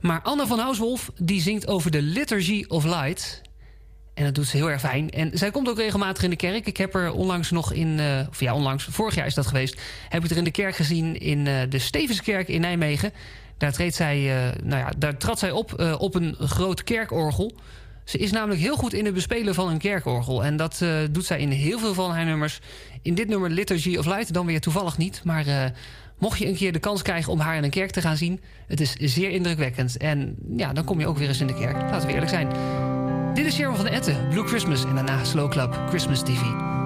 Maar 0.00 0.20
Anne 0.22 0.46
van 0.46 0.58
Housewolf 0.58 1.10
die 1.18 1.40
zingt 1.40 1.68
over 1.68 1.90
de 1.90 2.02
Liturgy 2.02 2.64
of 2.68 2.84
Light. 2.84 3.42
En 4.14 4.24
dat 4.24 4.34
doet 4.34 4.46
ze 4.46 4.56
heel 4.56 4.70
erg 4.70 4.80
fijn. 4.80 5.10
En 5.10 5.30
zij 5.38 5.50
komt 5.50 5.68
ook 5.68 5.76
regelmatig 5.76 6.22
in 6.22 6.30
de 6.30 6.36
kerk. 6.36 6.66
Ik 6.66 6.76
heb 6.76 6.94
er 6.94 7.12
onlangs 7.12 7.50
nog 7.50 7.72
in, 7.72 7.98
eh, 7.98 8.28
of 8.28 8.40
ja, 8.40 8.54
onlangs, 8.54 8.84
vorig 8.84 9.14
jaar 9.14 9.26
is 9.26 9.34
dat 9.34 9.46
geweest, 9.46 9.80
heb 10.08 10.24
ik 10.24 10.30
er 10.30 10.36
in 10.36 10.44
de 10.44 10.50
kerk 10.50 10.76
gezien 10.76 11.20
in 11.20 11.46
eh, 11.46 11.54
de 11.68 11.78
Stevenskerk 11.78 12.48
in 12.48 12.60
Nijmegen. 12.60 13.12
Daar, 13.56 13.74
zij, 13.88 14.16
eh, 14.16 14.62
nou 14.62 14.80
ja, 14.80 14.92
daar 14.98 15.16
trad 15.16 15.38
zij 15.38 15.50
op 15.50 15.96
op 15.98 16.14
een 16.14 16.36
groot 16.38 16.84
kerkorgel. 16.84 17.52
Ze 18.04 18.18
is 18.18 18.32
namelijk 18.32 18.60
heel 18.60 18.76
goed 18.76 18.94
in 18.94 19.04
het 19.04 19.14
bespelen 19.14 19.54
van 19.54 19.68
een 19.68 19.78
kerkorgel. 19.78 20.44
En 20.44 20.56
dat 20.56 20.80
eh, 20.82 20.96
doet 21.10 21.24
zij 21.24 21.40
in 21.40 21.50
heel 21.50 21.78
veel 21.78 21.94
van 21.94 22.10
haar 22.10 22.24
nummers. 22.24 22.60
In 23.02 23.14
dit 23.14 23.28
nummer 23.28 23.50
Liturgy 23.50 23.96
of 23.96 24.06
Light 24.06 24.32
dan 24.32 24.46
weer 24.46 24.60
toevallig 24.60 24.98
niet. 24.98 25.20
Maar 25.24 25.46
eh, 25.46 25.64
mocht 26.18 26.38
je 26.38 26.46
een 26.46 26.56
keer 26.56 26.72
de 26.72 26.78
kans 26.78 27.02
krijgen 27.02 27.32
om 27.32 27.38
haar 27.38 27.56
in 27.56 27.64
een 27.64 27.70
kerk 27.70 27.90
te 27.90 28.00
gaan 28.00 28.16
zien... 28.16 28.40
het 28.66 28.80
is 28.80 28.92
zeer 28.92 29.30
indrukwekkend. 29.30 29.96
En 29.96 30.36
ja, 30.56 30.72
dan 30.72 30.84
kom 30.84 31.00
je 31.00 31.06
ook 31.06 31.18
weer 31.18 31.28
eens 31.28 31.40
in 31.40 31.46
de 31.46 31.58
kerk. 31.58 31.76
Laten 31.76 32.06
we 32.06 32.12
eerlijk 32.12 32.30
zijn. 32.30 32.48
Dit 33.34 33.46
is 33.46 33.54
Sharon 33.54 33.76
van 33.76 33.86
Etten, 33.86 34.28
Blue 34.28 34.46
Christmas. 34.46 34.84
En 34.84 34.94
daarna 34.94 35.24
Slow 35.24 35.50
Club, 35.50 35.84
Christmas 35.88 36.20
TV. 36.20 36.79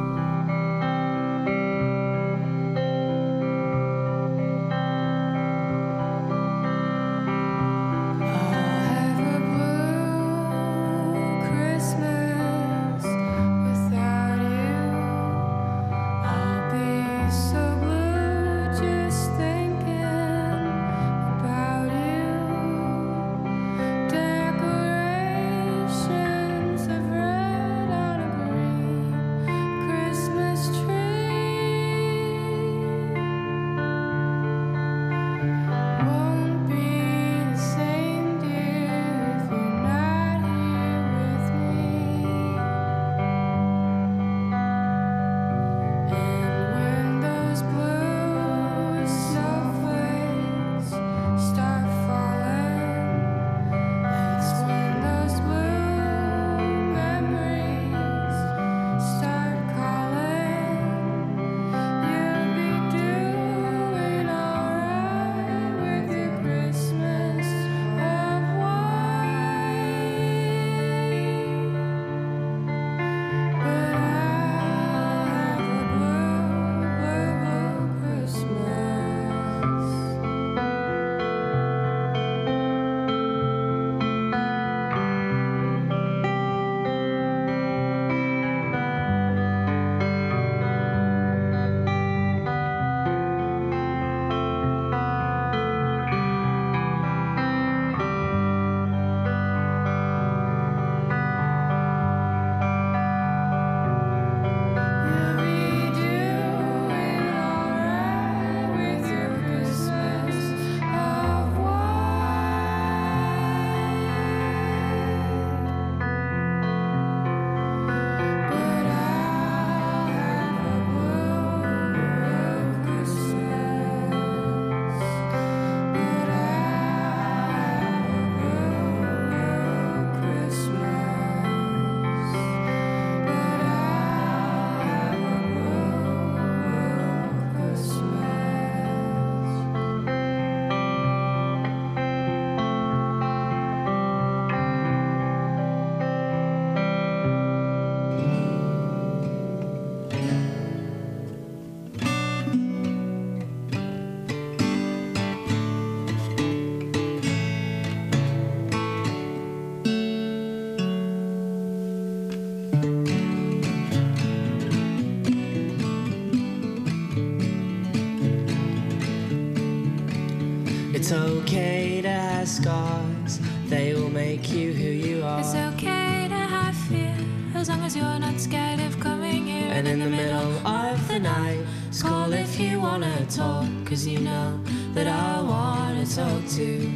Have 172.44 172.50
scars, 172.50 173.40
they 173.68 173.94
will 173.94 174.10
make 174.10 174.52
you 174.52 174.72
who 174.74 174.90
you 174.90 175.24
are. 175.24 175.40
It's 175.40 175.54
okay 175.54 176.26
to 176.28 176.34
have 176.34 176.76
fear 176.88 177.16
as 177.54 177.70
long 177.70 177.82
as 177.82 177.96
you're 177.96 178.18
not 178.18 178.38
scared 178.38 178.80
of 178.80 179.00
coming 179.00 179.46
here. 179.46 179.70
And 179.70 179.88
in 179.88 179.98
the 179.98 180.10
middle 180.10 180.66
of 180.66 181.08
the 181.08 181.20
night, 181.20 181.64
call 182.02 182.32
if 182.34 182.60
you 182.60 182.80
wanna 182.80 183.24
talk, 183.30 183.66
cause 183.86 184.06
you 184.06 184.18
know 184.18 184.60
that 184.92 185.06
I 185.06 185.40
wanna 185.40 186.04
talk 186.04 186.46
too. 186.46 186.90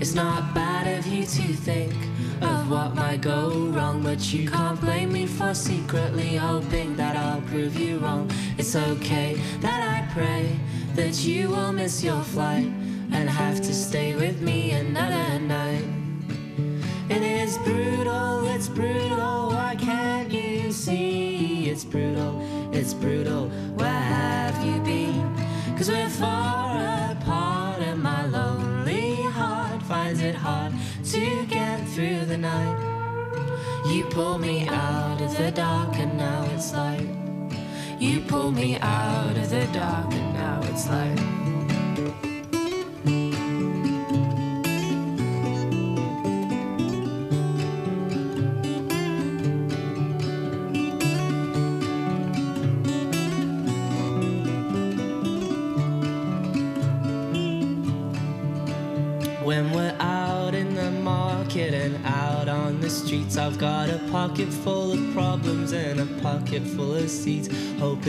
It's 0.00 0.14
not 0.14 0.54
bad 0.54 0.86
of 0.96 1.06
you 1.08 1.24
to 1.24 1.46
think 1.68 1.94
of 2.40 2.70
what 2.70 2.94
might 2.94 3.22
go 3.22 3.50
wrong, 3.74 4.00
but 4.00 4.32
you 4.32 4.48
can't 4.48 4.80
blame 4.80 5.12
me 5.12 5.26
for 5.26 5.54
secretly 5.54 6.36
hoping 6.36 6.94
that 6.96 7.16
I'll 7.16 7.42
prove 7.52 7.74
you 7.76 7.98
wrong. 7.98 8.30
It's 8.58 8.76
okay 8.76 9.40
that 9.60 9.80
I 9.96 9.98
pray 10.14 10.56
that 10.94 11.24
you 11.24 11.50
will 11.50 11.72
miss 11.72 12.04
your 12.04 12.22
flight 12.22 12.70
and 13.12 13.28
have 13.28 13.60
to 13.60 13.74
stay 13.74 14.09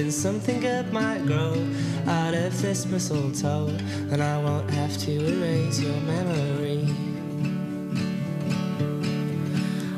hoping 0.01 0.11
something 0.11 0.59
good 0.59 0.91
might 0.91 1.23
grow 1.27 1.53
out 2.07 2.33
of 2.33 2.59
this 2.59 2.87
mistletoe, 2.87 3.67
and 4.11 4.21
I 4.21 4.41
won't 4.41 4.69
have 4.71 4.97
to 4.97 5.11
erase 5.11 5.79
your 5.79 5.95
memory. 6.01 6.87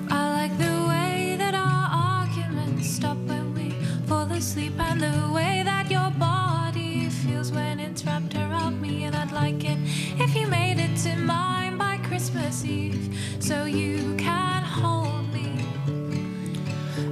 I 0.09 0.23
like 0.39 0.57
the 0.57 0.87
way 0.89 1.35
that 1.37 1.55
our 1.55 1.87
arguments 2.21 2.89
stop 2.89 3.17
when 3.27 3.53
we 3.55 3.71
fall 4.05 4.29
asleep, 4.31 4.73
and 4.77 4.99
the 4.99 5.31
way 5.33 5.61
that 5.63 5.89
your 5.89 6.11
body 6.19 7.09
feels 7.09 7.53
when 7.53 7.79
it's 7.79 8.03
wrapped 8.05 8.35
around 8.35 8.81
me, 8.81 9.05
and 9.05 9.15
I'd 9.15 9.31
like 9.31 9.63
it 9.63 9.77
if 10.19 10.35
you 10.35 10.47
made 10.47 10.79
it 10.79 10.97
to 11.03 11.15
mine 11.15 11.77
by 11.77 11.97
Christmas 12.09 12.65
Eve, 12.65 13.07
so 13.39 13.63
you 13.63 14.15
can 14.17 14.63
hold 14.63 15.31
me. 15.33 15.49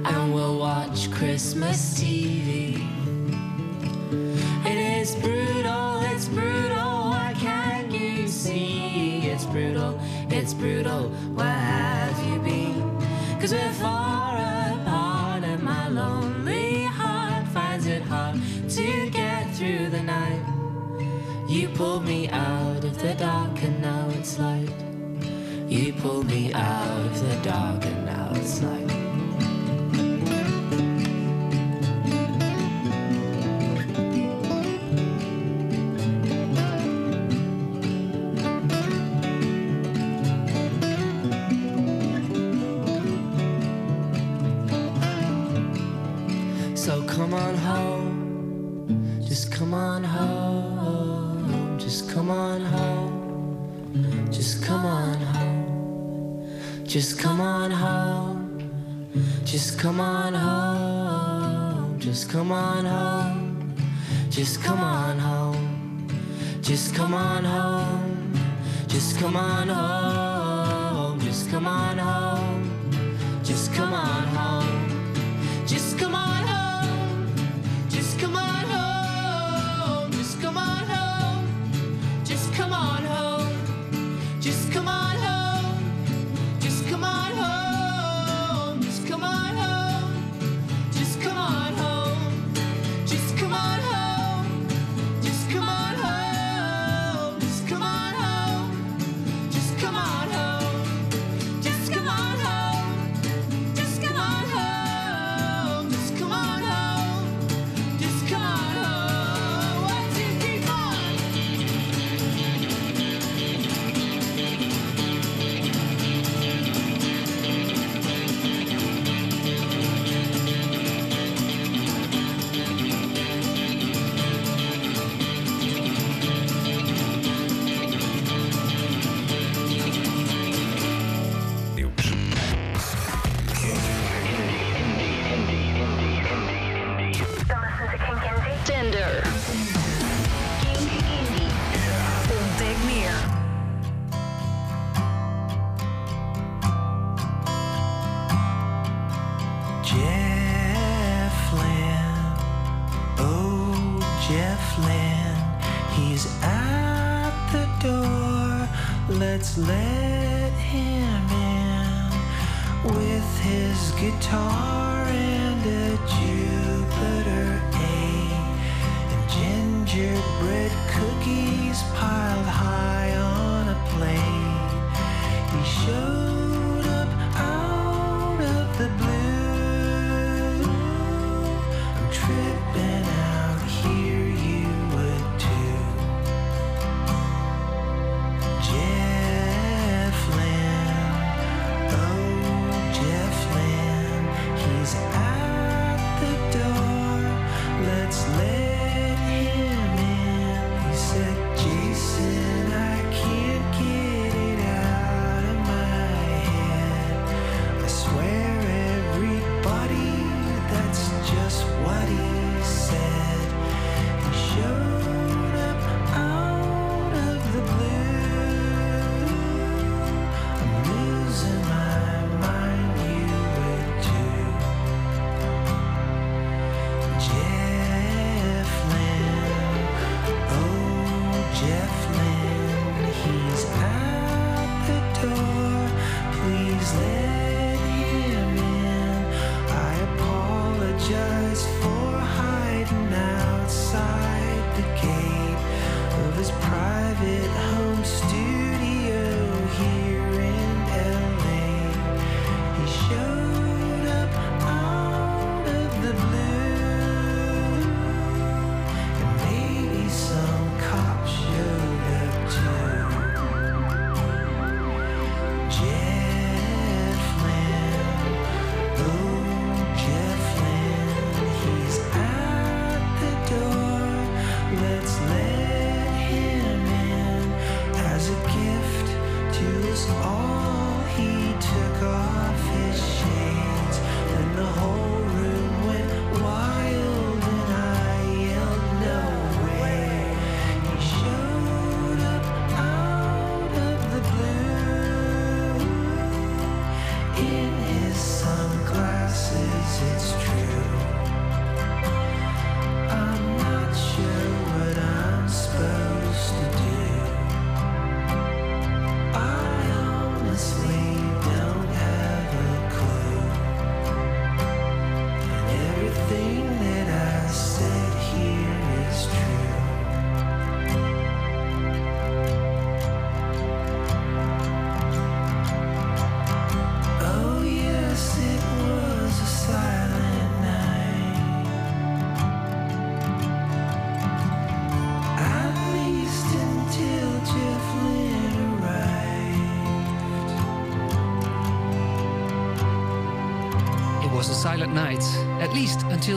And 0.04 0.34
we'll 0.34 0.58
watch 0.58 1.10
Christmas 1.10 2.02
Eve. 2.02 2.11
come 59.82 60.00
on 60.00 60.32
home, 60.32 61.98
just 61.98 62.30
come 62.30 62.52
on 62.52 62.84
home, 62.84 63.74
just 64.30 64.62
come 64.62 64.78
on 64.78 65.18
home, 65.18 66.06
just 66.60 66.94
come 66.94 67.12
on 67.14 67.44
home, 67.44 68.32
just 68.86 69.18
come 69.18 69.36
on 69.36 69.68
home. 69.68 69.91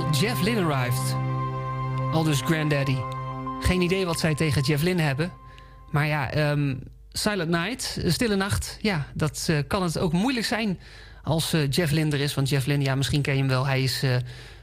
Jeff 0.03 0.41
Lynne 0.41 0.61
arrived. 0.61 1.15
Aldus 2.11 2.41
Granddaddy. 2.41 2.97
Geen 3.59 3.81
idee 3.81 4.05
wat 4.05 4.19
zij 4.19 4.35
tegen 4.35 4.61
Jeff 4.61 4.83
Lynne 4.83 5.01
hebben. 5.01 5.31
Maar 5.91 6.07
ja, 6.07 6.31
ehm, 6.31 6.75
Silent 7.11 7.49
Night, 7.49 7.99
stille 8.05 8.35
nacht. 8.35 8.77
Ja, 8.81 9.07
dat 9.13 9.45
eh, 9.49 9.57
kan 9.67 9.83
het 9.83 9.97
ook 9.97 10.13
moeilijk 10.13 10.45
zijn 10.45 10.79
als 11.23 11.53
eh, 11.53 11.69
Jeff 11.69 11.91
Lynne 11.91 12.15
er 12.15 12.21
is. 12.21 12.33
Want 12.33 12.49
Jeff 12.49 12.65
Lynne, 12.65 12.85
ja, 12.85 12.95
misschien 12.95 13.21
ken 13.21 13.33
je 13.33 13.39
hem 13.39 13.49
wel. 13.49 13.65
Hij 13.65 13.83
is 13.83 14.03
eh, 14.03 14.15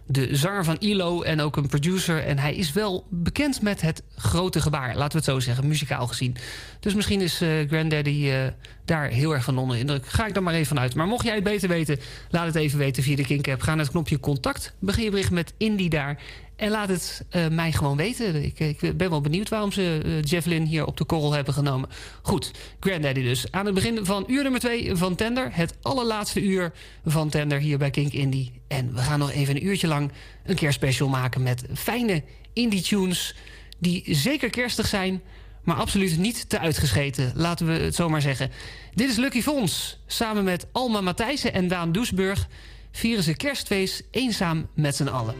de 0.06 0.36
zanger 0.36 0.64
van 0.64 0.76
ILO 0.78 1.22
en 1.22 1.40
ook 1.40 1.56
een 1.56 1.68
producer. 1.68 2.24
En 2.24 2.38
hij 2.38 2.54
is 2.54 2.72
wel 2.72 3.06
bekend 3.10 3.62
met 3.62 3.80
het 3.80 4.02
grote 4.32 4.60
gebaar. 4.60 4.96
Laten 4.96 5.10
we 5.10 5.16
het 5.16 5.24
zo 5.24 5.40
zeggen, 5.40 5.68
muzikaal 5.68 6.06
gezien. 6.06 6.36
Dus 6.80 6.94
misschien 6.94 7.20
is 7.20 7.40
eh, 7.40 7.48
Granddaddy 7.68 8.28
eh, 8.28 8.36
daar 8.84 9.08
heel 9.08 9.32
erg 9.32 9.44
van 9.44 9.58
onder 9.58 9.76
indruk. 9.76 10.06
Ga 10.06 10.26
ik 10.26 10.34
dan 10.34 10.42
maar 10.42 10.54
even 10.54 10.66
vanuit. 10.66 10.94
Maar 10.94 11.06
mocht 11.06 11.24
jij 11.24 11.34
het 11.34 11.44
beter 11.44 11.68
weten, 11.68 11.98
laat 12.30 12.46
het 12.46 12.54
even 12.54 12.78
weten 12.78 13.02
via 13.02 13.16
de 13.16 13.24
Kink 13.24 13.48
app. 13.48 13.62
Ga 13.62 13.74
naar 13.74 13.84
het 13.84 13.90
knopje 13.90 14.20
contact. 14.20 14.74
Begin 14.78 15.04
je 15.04 15.10
bericht 15.10 15.30
met 15.30 15.54
Indie 15.56 15.88
daar. 15.88 16.22
En 16.56 16.70
laat 16.70 16.88
het 16.88 17.24
eh, 17.30 17.48
mij 17.48 17.72
gewoon 17.72 17.96
weten. 17.96 18.44
Ik, 18.44 18.60
ik 18.60 18.96
ben 18.96 19.10
wel 19.10 19.20
benieuwd 19.20 19.48
waarom 19.48 19.72
ze 19.72 20.20
Jeff 20.24 20.46
Lynne 20.46 20.68
hier 20.68 20.86
op 20.86 20.96
de 20.96 21.04
korrel 21.04 21.32
hebben 21.32 21.54
genomen. 21.54 21.88
Goed, 22.22 22.50
Granddaddy 22.80 23.22
dus. 23.22 23.46
Aan 23.50 23.66
het 23.66 23.74
begin 23.74 24.04
van 24.04 24.24
uur 24.26 24.42
nummer 24.42 24.60
2 24.60 24.96
van 24.96 25.14
Tender. 25.14 25.48
Het 25.52 25.74
allerlaatste 25.82 26.42
uur 26.42 26.72
van 27.06 27.28
Tender 27.28 27.58
hier 27.58 27.78
bij 27.78 27.90
Kink 27.90 28.12
Indie. 28.12 28.52
En 28.68 28.94
we 28.94 29.00
gaan 29.00 29.18
nog 29.18 29.32
even 29.32 29.56
een 29.56 29.66
uurtje 29.66 29.86
lang 29.86 30.12
een 30.44 30.54
kerstspecial 30.54 31.08
maken... 31.08 31.42
met 31.42 31.64
fijne 31.74 32.22
indie 32.52 32.82
tunes 32.82 33.34
die 33.82 34.04
zeker 34.06 34.50
kerstig 34.50 34.86
zijn... 34.86 35.22
maar 35.64 35.76
absoluut 35.76 36.18
niet 36.18 36.48
te 36.48 36.58
uitgescheten, 36.58 37.32
laten 37.34 37.66
we 37.66 37.72
het 37.72 37.94
zo 37.94 38.08
maar 38.08 38.20
zeggen. 38.20 38.50
Dit 38.94 39.10
is 39.10 39.16
Lucky 39.16 39.42
Fons. 39.42 39.98
Samen 40.06 40.44
met 40.44 40.66
Alma 40.72 41.00
Matthijssen 41.00 41.52
en 41.52 41.68
Daan 41.68 41.92
Doesburg... 41.92 42.48
vieren 42.92 43.22
ze 43.24 43.34
kerstfeest 43.36 44.02
eenzaam 44.10 44.68
met 44.74 44.96
z'n 44.96 45.06
allen. 45.06 45.34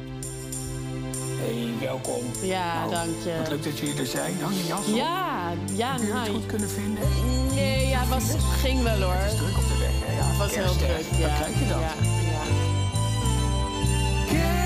Hey, 1.39 1.69
welkom. 1.81 2.23
Ja, 2.43 2.75
Nou, 2.75 2.91
dank 2.91 3.23
je. 3.25 3.35
Wat 3.39 3.49
leuk 3.49 3.63
dat 3.63 3.79
jullie 3.79 3.99
er 3.99 4.07
zijn. 4.07 4.35
Hang 4.41 4.55
je 4.57 4.67
jas 4.67 4.87
op. 4.87 4.97
Ja, 4.97 5.53
ja, 5.77 5.93
Heb 5.93 6.01
je 6.01 6.13
het 6.13 6.29
goed 6.29 6.47
kunnen 6.47 6.71
vinden? 6.71 7.03
Nee, 7.55 7.87
ja, 7.89 8.01
het 8.01 8.09
was, 8.09 8.25
ging 8.63 8.83
wel 8.83 9.01
hoor. 9.01 9.15
Het 9.15 9.33
is 9.33 9.39
druk 9.39 9.57
op 9.57 9.69
de 9.69 9.79
weg, 9.79 10.07
hè? 10.07 10.17
Ja, 10.17 10.27
Het 10.27 10.37
was 10.37 10.55
heel 10.55 10.87
kerst, 10.89 11.09
druk, 11.09 11.21
ja. 11.21 11.35
Krijg 11.35 11.59
je 11.59 11.69
dat? 11.69 11.81
Ja, 11.81 11.95
ja. 14.39 14.62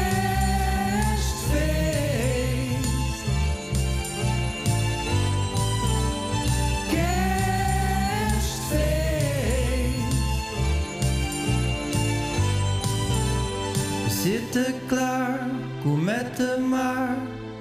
Zitten 14.57 14.87
klaar, 14.87 15.47
kom 15.83 16.05
met 16.05 16.37
de 16.37 16.67
maar. 16.71 17.17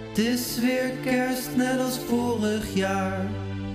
Het 0.08 0.18
is 0.18 0.60
weer 0.60 0.92
kerst, 1.04 1.56
net 1.56 1.80
als 1.80 2.00
vorig 2.08 2.74
jaar. 2.74 3.26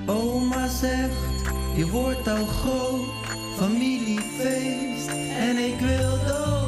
Oma 0.06 0.68
zegt, 0.68 1.52
je 1.76 1.86
wordt 1.90 2.28
al 2.28 2.46
groot, 2.46 3.08
familiefeest. 3.56 5.08
En 5.38 5.56
ik 5.58 5.78
wil 5.80 6.18
dood. 6.26 6.59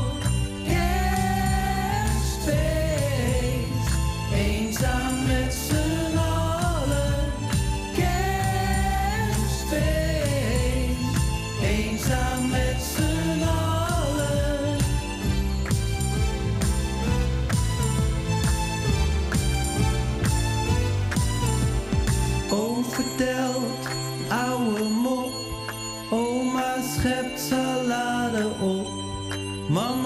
Vertelt, 23.16 23.88
ouwe 24.28 24.82
mop. 25.02 25.32
Oma 26.10 26.74
schept 26.82 27.40
salade 27.40 28.44
op. 28.60 28.88
Mama 29.68 30.01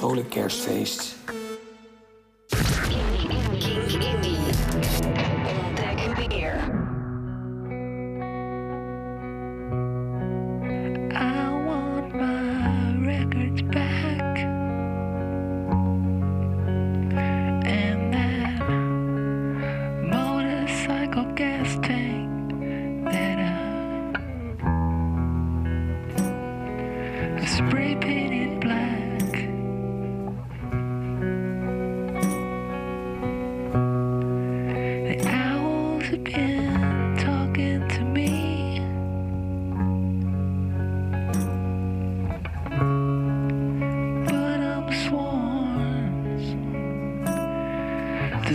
vrolijk 0.00 0.30
kerstfeest. 0.30 1.09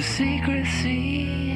Secrecy. 0.05 1.54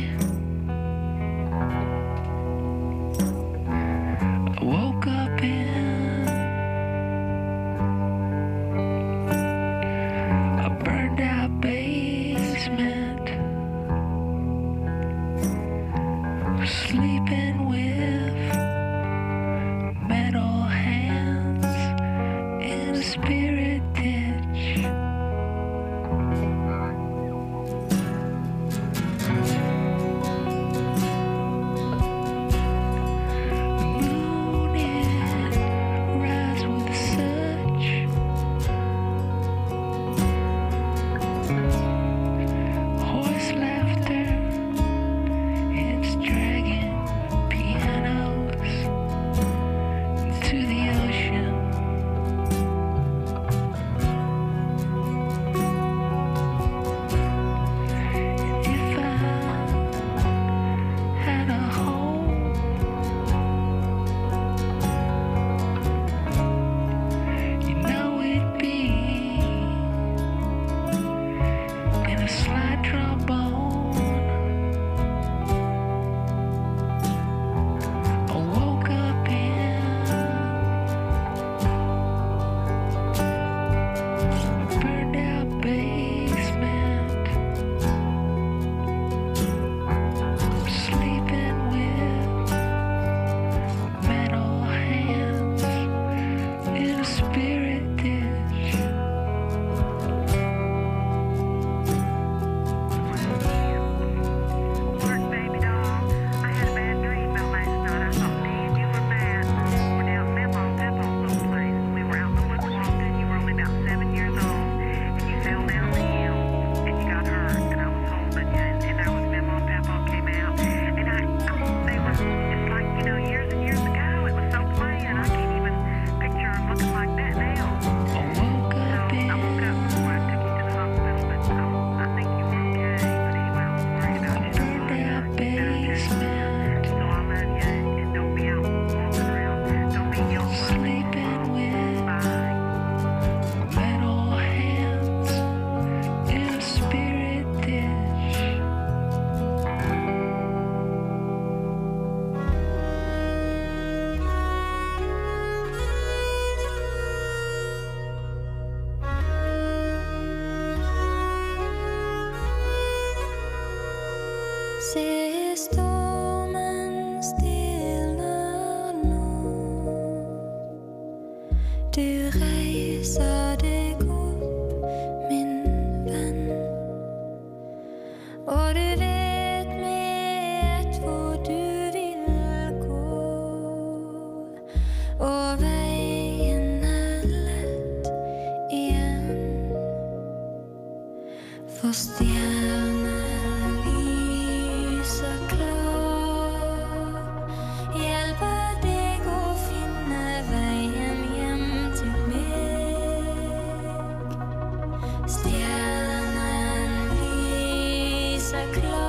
close. 208.68 209.09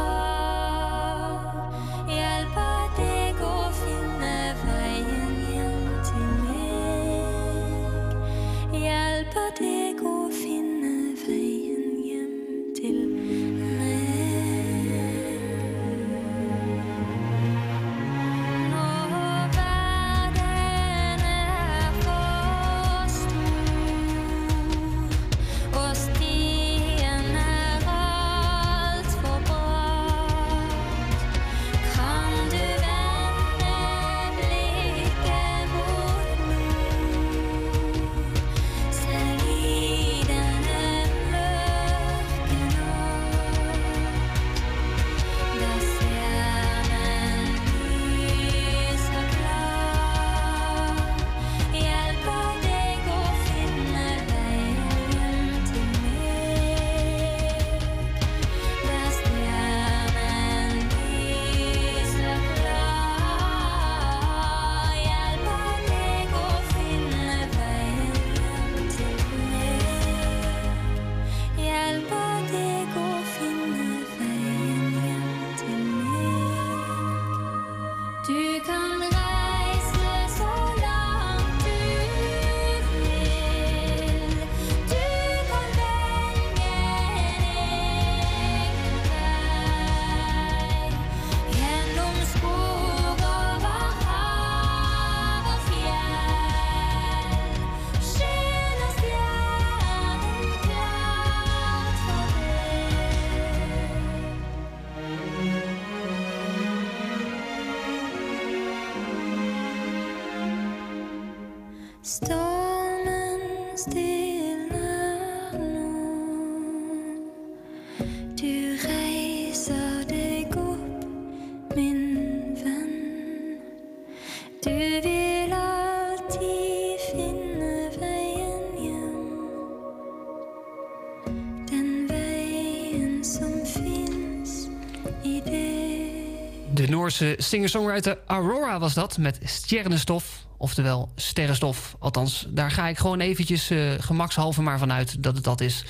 Singer-songwriter 137.37 138.19
Aurora 138.27 138.79
was 138.79 138.95
dat 138.95 139.19
met 139.19 139.39
sterrenstof, 139.45 140.47
oftewel 140.57 141.13
sterrenstof. 141.17 141.97
Althans, 141.99 142.47
daar 142.49 142.71
ga 142.71 142.89
ik 142.89 142.99
gewoon 142.99 143.21
eventjes 143.21 143.71
uh, 143.71 143.91
gemakshalve 143.99 144.63
maar 144.63 144.79
vanuit 144.79 145.23
dat 145.23 145.35
het 145.35 145.45
dat 145.45 145.61
is. 145.61 145.85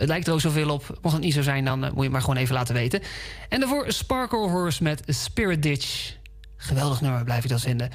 Het 0.00 0.08
lijkt 0.08 0.26
er 0.26 0.32
ook 0.32 0.40
zoveel 0.40 0.70
op. 0.70 0.98
Mocht 1.02 1.14
het 1.14 1.24
niet 1.24 1.34
zo 1.34 1.42
zijn, 1.42 1.64
dan 1.64 1.84
eh, 1.84 1.90
moet 1.92 2.04
je 2.04 2.10
maar 2.10 2.20
gewoon 2.20 2.36
even 2.36 2.54
laten 2.54 2.74
weten. 2.74 3.02
En 3.48 3.60
daarvoor 3.60 3.92
Sparkle 3.92 4.48
Horse 4.48 4.82
met 4.82 5.02
Spirit 5.06 5.62
Ditch. 5.62 6.14
Geweldig 6.56 7.00
nummer, 7.00 7.24
blijf 7.24 7.44
ik 7.44 7.50
dat 7.50 7.60
vinden. 7.60 7.90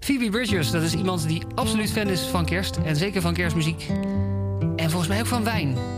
Phoebe 0.00 0.30
Bridgers, 0.30 0.70
dat 0.70 0.82
is 0.82 0.94
iemand 0.94 1.28
die 1.28 1.42
absoluut 1.54 1.92
fan 1.92 2.08
is 2.08 2.20
van 2.20 2.44
kerst. 2.44 2.76
En 2.76 2.96
zeker 2.96 3.20
van 3.20 3.34
kerstmuziek. 3.34 3.86
En 4.76 4.90
volgens 4.90 5.08
mij 5.08 5.20
ook 5.20 5.26
van 5.26 5.44
wijn. 5.44 5.93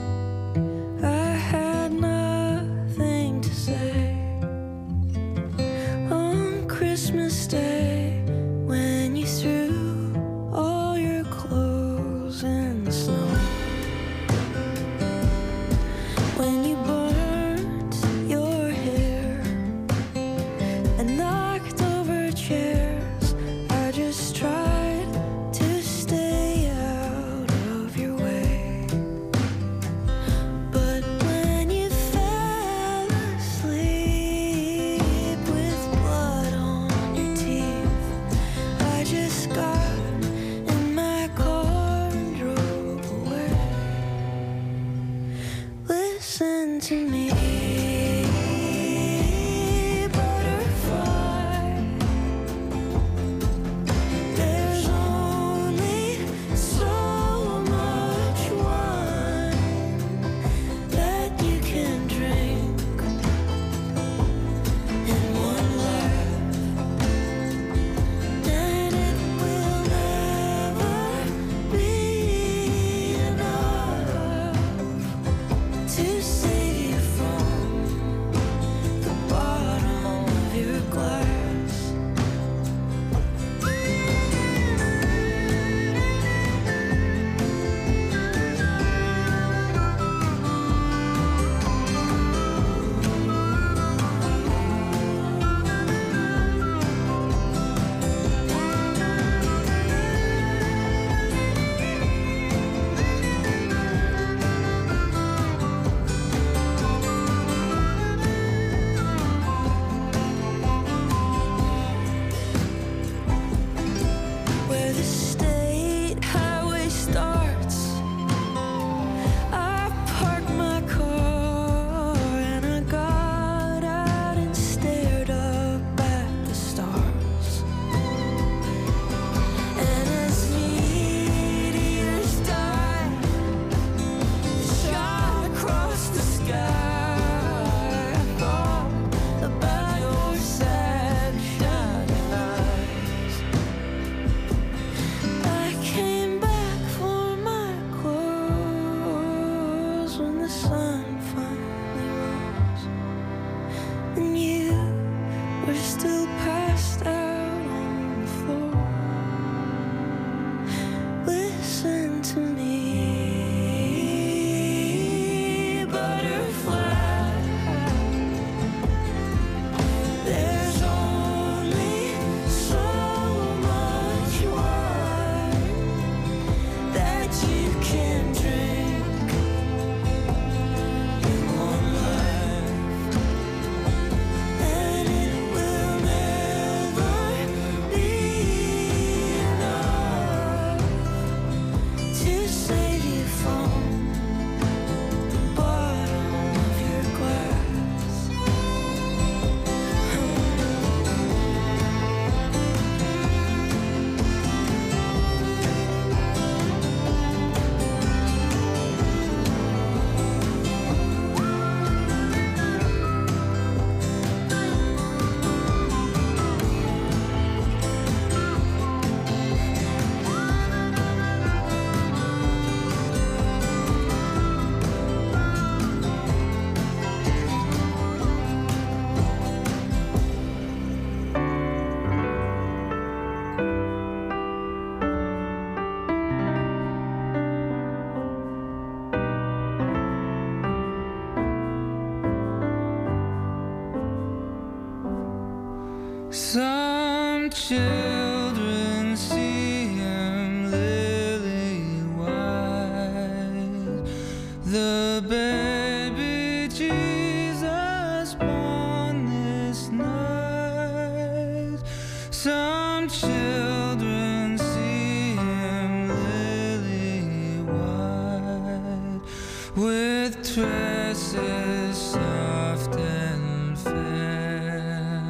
Tresses 270.43 271.98
soft 271.98 272.97
and 272.97 273.78
fair. 273.78 275.23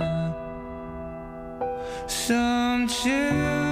Some 2.07 2.87
children 2.87 3.66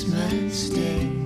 Christmas 0.00 0.70
Day. 0.70 1.19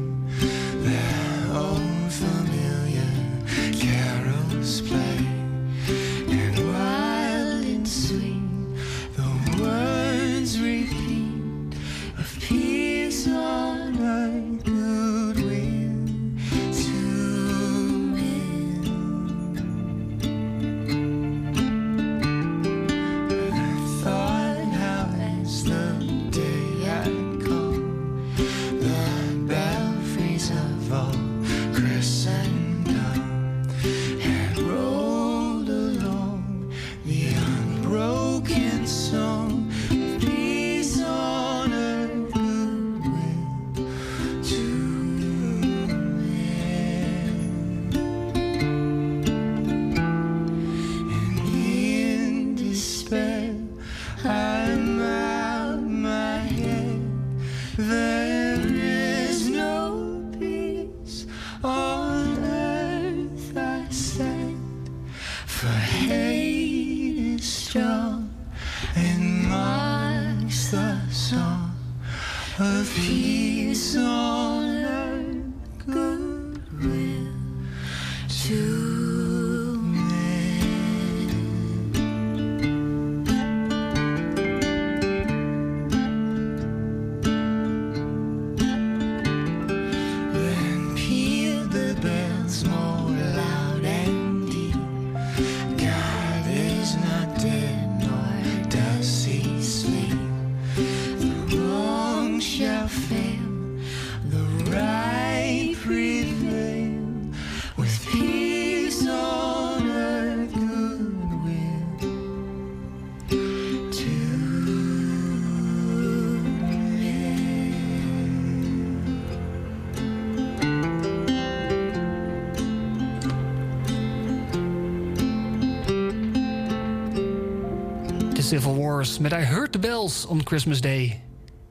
Civil 128.55 128.76
Wars 128.76 129.18
met 129.18 129.32
I 129.32 129.35
Heard 129.35 129.72
the 129.72 129.78
Bells 129.78 130.26
on 130.26 130.40
Christmas 130.44 130.81
Day. 130.81 131.20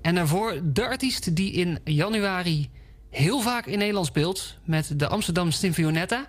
En 0.01 0.15
daarvoor 0.15 0.60
de 0.64 0.88
artiest 0.88 1.35
die 1.35 1.51
in 1.51 1.80
januari 1.84 2.69
heel 3.10 3.39
vaak 3.39 3.65
in 3.65 3.77
Nederland 3.77 4.05
speelt... 4.05 4.57
met 4.64 4.99
de 4.99 5.07
Amsterdam 5.07 5.51
Sinfonietta. 5.51 6.27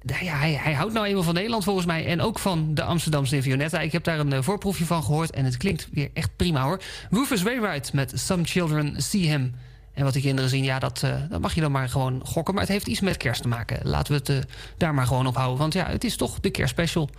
Ja, 0.00 0.36
hij, 0.36 0.52
hij 0.52 0.72
houdt 0.72 0.92
nou 0.92 1.06
eenmaal 1.06 1.22
van 1.22 1.34
Nederland 1.34 1.64
volgens 1.64 1.86
mij... 1.86 2.06
en 2.06 2.20
ook 2.20 2.38
van 2.38 2.74
de 2.74 2.82
Amsterdam 2.82 3.26
Sinfonietta. 3.26 3.80
Ik 3.80 3.92
heb 3.92 4.04
daar 4.04 4.18
een 4.18 4.32
eh, 4.32 4.42
voorproefje 4.42 4.84
van 4.84 5.02
gehoord 5.02 5.30
en 5.30 5.44
het 5.44 5.56
klinkt 5.56 5.88
weer 5.92 6.10
echt 6.12 6.30
prima 6.36 6.62
hoor. 6.62 6.80
Rufus 7.10 7.42
Wainwright 7.42 7.92
met 7.92 8.12
Some 8.14 8.44
Children 8.44 9.02
See 9.02 9.26
Him... 9.26 9.54
En 9.92 10.04
wat 10.04 10.12
die 10.12 10.22
kinderen 10.22 10.50
zien, 10.50 10.64
ja, 10.64 10.78
dat, 10.78 11.02
uh, 11.04 11.14
dat 11.30 11.40
mag 11.40 11.54
je 11.54 11.60
dan 11.60 11.72
maar 11.72 11.88
gewoon 11.88 12.20
gokken. 12.24 12.54
Maar 12.54 12.62
het 12.62 12.72
heeft 12.72 12.86
iets 12.86 13.00
met 13.00 13.16
kerst 13.16 13.42
te 13.42 13.48
maken. 13.48 13.80
Laten 13.82 14.12
we 14.12 14.18
het 14.18 14.28
uh, 14.28 14.36
daar 14.76 14.94
maar 14.94 15.06
gewoon 15.06 15.26
op 15.26 15.36
houden. 15.36 15.58
Want 15.58 15.72
ja, 15.72 15.86
het 15.86 16.04
is 16.04 16.16
toch 16.16 16.40
de 16.40 16.50
kerstspecial. 16.50 17.10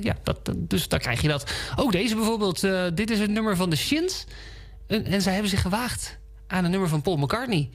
Ja, 0.00 0.16
dat, 0.22 0.38
dus 0.56 0.88
daar 0.88 1.00
krijg 1.00 1.20
je 1.20 1.28
dat. 1.28 1.52
Ook 1.76 1.92
deze 1.92 2.14
bijvoorbeeld. 2.14 2.64
Uh, 2.64 2.84
dit 2.94 3.10
is 3.10 3.18
het 3.18 3.30
nummer 3.30 3.56
van 3.56 3.70
de 3.70 3.76
Shins. 3.76 4.24
En, 4.86 5.04
en 5.04 5.22
zij 5.22 5.32
hebben 5.32 5.50
zich 5.50 5.60
gewaagd 5.60 6.18
aan 6.46 6.64
een 6.64 6.70
nummer 6.70 6.88
van 6.88 7.02
Paul 7.02 7.16
McCartney. 7.16 7.70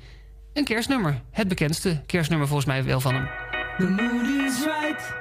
Een 0.53 0.64
kerstnummer. 0.64 1.22
Het 1.32 1.48
bekendste 1.48 2.02
kerstnummer 2.06 2.48
volgens 2.48 2.68
mij 2.68 2.84
wel 2.84 2.99
van 2.99 3.14
hem. 3.14 3.30
The 3.78 3.90
mood 3.90 4.28
is 4.48 4.64
right. 4.64 5.14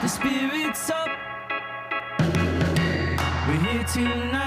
The 0.00 0.08
spirit's 0.08 0.88
up. 0.88 1.22
We're 3.46 3.58
here 3.58 3.84
tonight. 3.84 4.43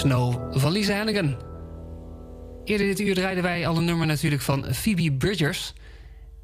Snow 0.00 0.58
van 0.58 0.72
Lisa 0.72 0.96
Hannigan. 0.96 1.36
Eerder 2.64 2.86
dit 2.86 3.00
uur 3.00 3.14
draaiden 3.14 3.42
wij 3.42 3.66
al 3.66 3.76
een 3.76 3.84
nummer 3.84 4.06
natuurlijk 4.06 4.42
van 4.42 4.74
Phoebe 4.74 5.12
Bridgers. 5.12 5.72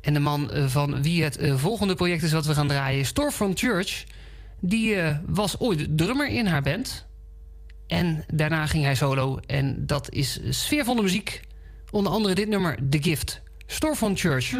En 0.00 0.14
de 0.14 0.20
man 0.20 0.50
eh, 0.50 0.66
van 0.66 1.02
wie 1.02 1.22
het 1.22 1.36
eh, 1.36 1.56
volgende 1.56 1.94
project 1.94 2.22
is 2.22 2.32
wat 2.32 2.46
we 2.46 2.54
gaan 2.54 2.68
draaien... 2.68 3.04
Storefront 3.04 3.58
Church. 3.58 4.04
Die 4.60 4.94
eh, 4.94 5.16
was 5.26 5.60
ooit 5.60 5.98
drummer 5.98 6.28
in 6.28 6.46
haar 6.46 6.62
band. 6.62 7.06
En 7.86 8.24
daarna 8.32 8.66
ging 8.66 8.84
hij 8.84 8.94
solo. 8.94 9.38
En 9.46 9.86
dat 9.86 10.10
is 10.10 10.40
sfeervolle 10.48 11.02
muziek. 11.02 11.40
Onder 11.90 12.12
andere 12.12 12.34
dit 12.34 12.48
nummer, 12.48 12.78
The 12.90 13.02
Gift. 13.02 13.42
Storefront 13.66 14.20
Church. 14.20 14.54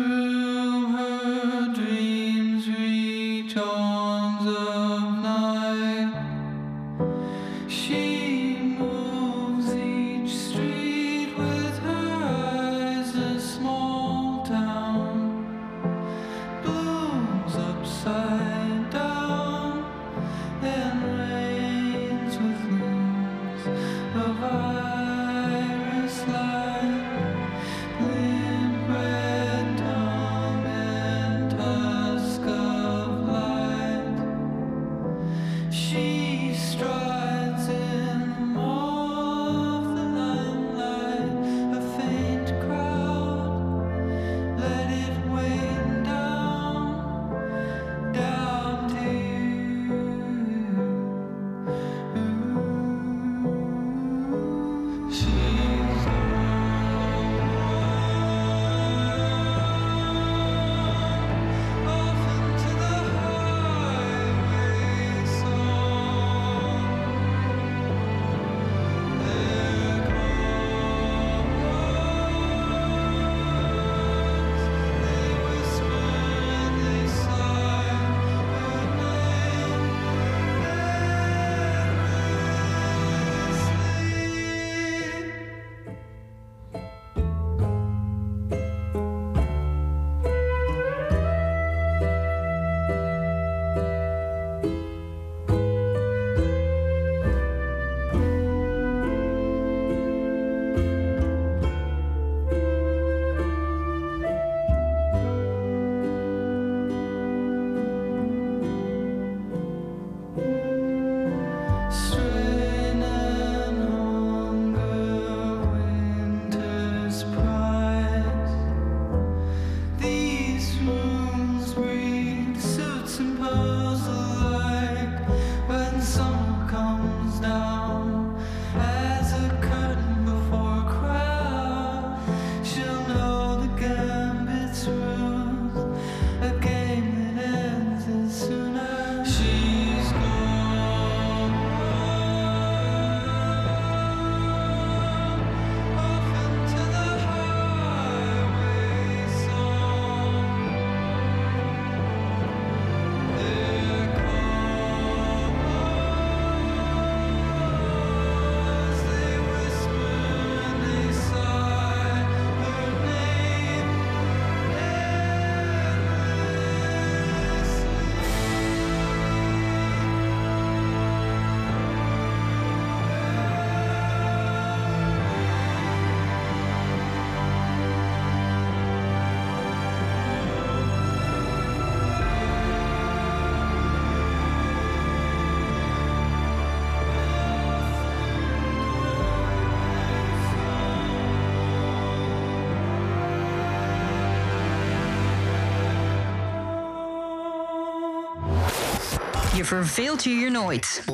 Verveelt 199.66 200.24
je 200.24 200.30
hier 200.30 200.50
nooit. 200.50 201.04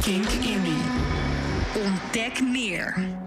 Kink 0.00 0.28
Indie. 0.30 0.82
Ontdek 1.74 2.40
meer. 2.42 3.17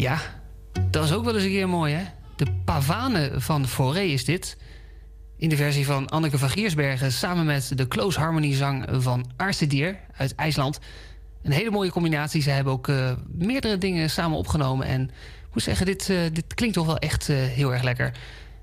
Ja, 0.00 0.20
dat 0.90 1.04
is 1.04 1.12
ook 1.12 1.24
wel 1.24 1.34
eens 1.34 1.44
een 1.44 1.50
keer 1.50 1.68
mooi, 1.68 1.94
hè? 1.94 2.04
De 2.36 2.46
pavane 2.64 3.30
van 3.36 3.66
Foré 3.66 4.00
is 4.00 4.24
dit. 4.24 4.56
In 5.36 5.48
de 5.48 5.56
versie 5.56 5.86
van 5.86 6.08
Anneke 6.08 6.38
van 6.38 6.50
Giersbergen 6.50 7.12
samen 7.12 7.46
met 7.46 7.72
de 7.74 7.88
close 7.88 8.18
harmony 8.18 8.54
zang 8.54 8.86
van 8.90 9.30
Arstedier 9.36 9.98
uit 10.16 10.34
IJsland. 10.34 10.78
Een 11.42 11.52
hele 11.52 11.70
mooie 11.70 11.90
combinatie. 11.90 12.42
Ze 12.42 12.50
hebben 12.50 12.72
ook 12.72 12.88
eh, 12.88 13.12
meerdere 13.32 13.78
dingen 13.78 14.10
samen 14.10 14.38
opgenomen. 14.38 14.86
En 14.86 15.02
ik 15.02 15.52
moet 15.52 15.62
zeggen, 15.62 15.86
dit, 15.86 16.10
eh, 16.10 16.18
dit 16.32 16.54
klinkt 16.54 16.76
toch 16.76 16.86
wel 16.86 16.98
echt 16.98 17.28
eh, 17.28 17.36
heel 17.36 17.72
erg 17.72 17.82
lekker. 17.82 18.12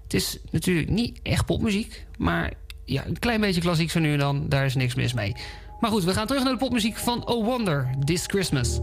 Het 0.04 0.14
is 0.14 0.38
natuurlijk 0.52 0.90
niet 0.90 1.20
echt 1.24 1.46
popmuziek, 1.46 2.06
maar 2.18 2.54
ja, 2.86 3.06
een 3.06 3.20
klein 3.20 3.42
beetje 3.42 3.62
klassiek 3.62 3.92
zo 3.92 4.00
nu 4.00 4.14
en 4.14 4.20
dan. 4.20 4.50
Daar 4.50 4.66
is 4.66 4.76
niks 4.76 4.96
mis 4.96 5.14
mee. 5.14 5.36
Maar 5.80 5.92
goed, 5.92 6.04
we 6.04 6.14
gaan 6.14 6.28
terug 6.28 6.44
naar 6.44 6.54
de 6.54 6.60
popmuziek 6.60 6.98
van 6.98 7.28
Oh 7.28 7.46
Wonder, 7.46 7.90
This 8.04 8.24
Christmas. 8.26 8.80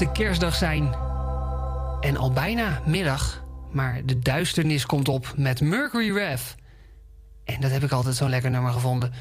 Eerste 0.00 0.22
kerstdag 0.22 0.54
zijn. 0.54 0.94
En 2.00 2.16
al 2.16 2.32
bijna 2.32 2.82
middag. 2.86 3.44
Maar 3.72 4.00
de 4.04 4.18
duisternis 4.18 4.86
komt 4.86 5.08
op 5.08 5.32
met 5.36 5.60
Mercury 5.60 6.12
Rev. 6.12 6.42
En 7.44 7.60
dat 7.60 7.70
heb 7.70 7.82
ik 7.82 7.92
altijd 7.92 8.14
zo'n 8.14 8.30
lekker 8.30 8.50
nummer 8.50 8.72
gevonden. 8.72 9.12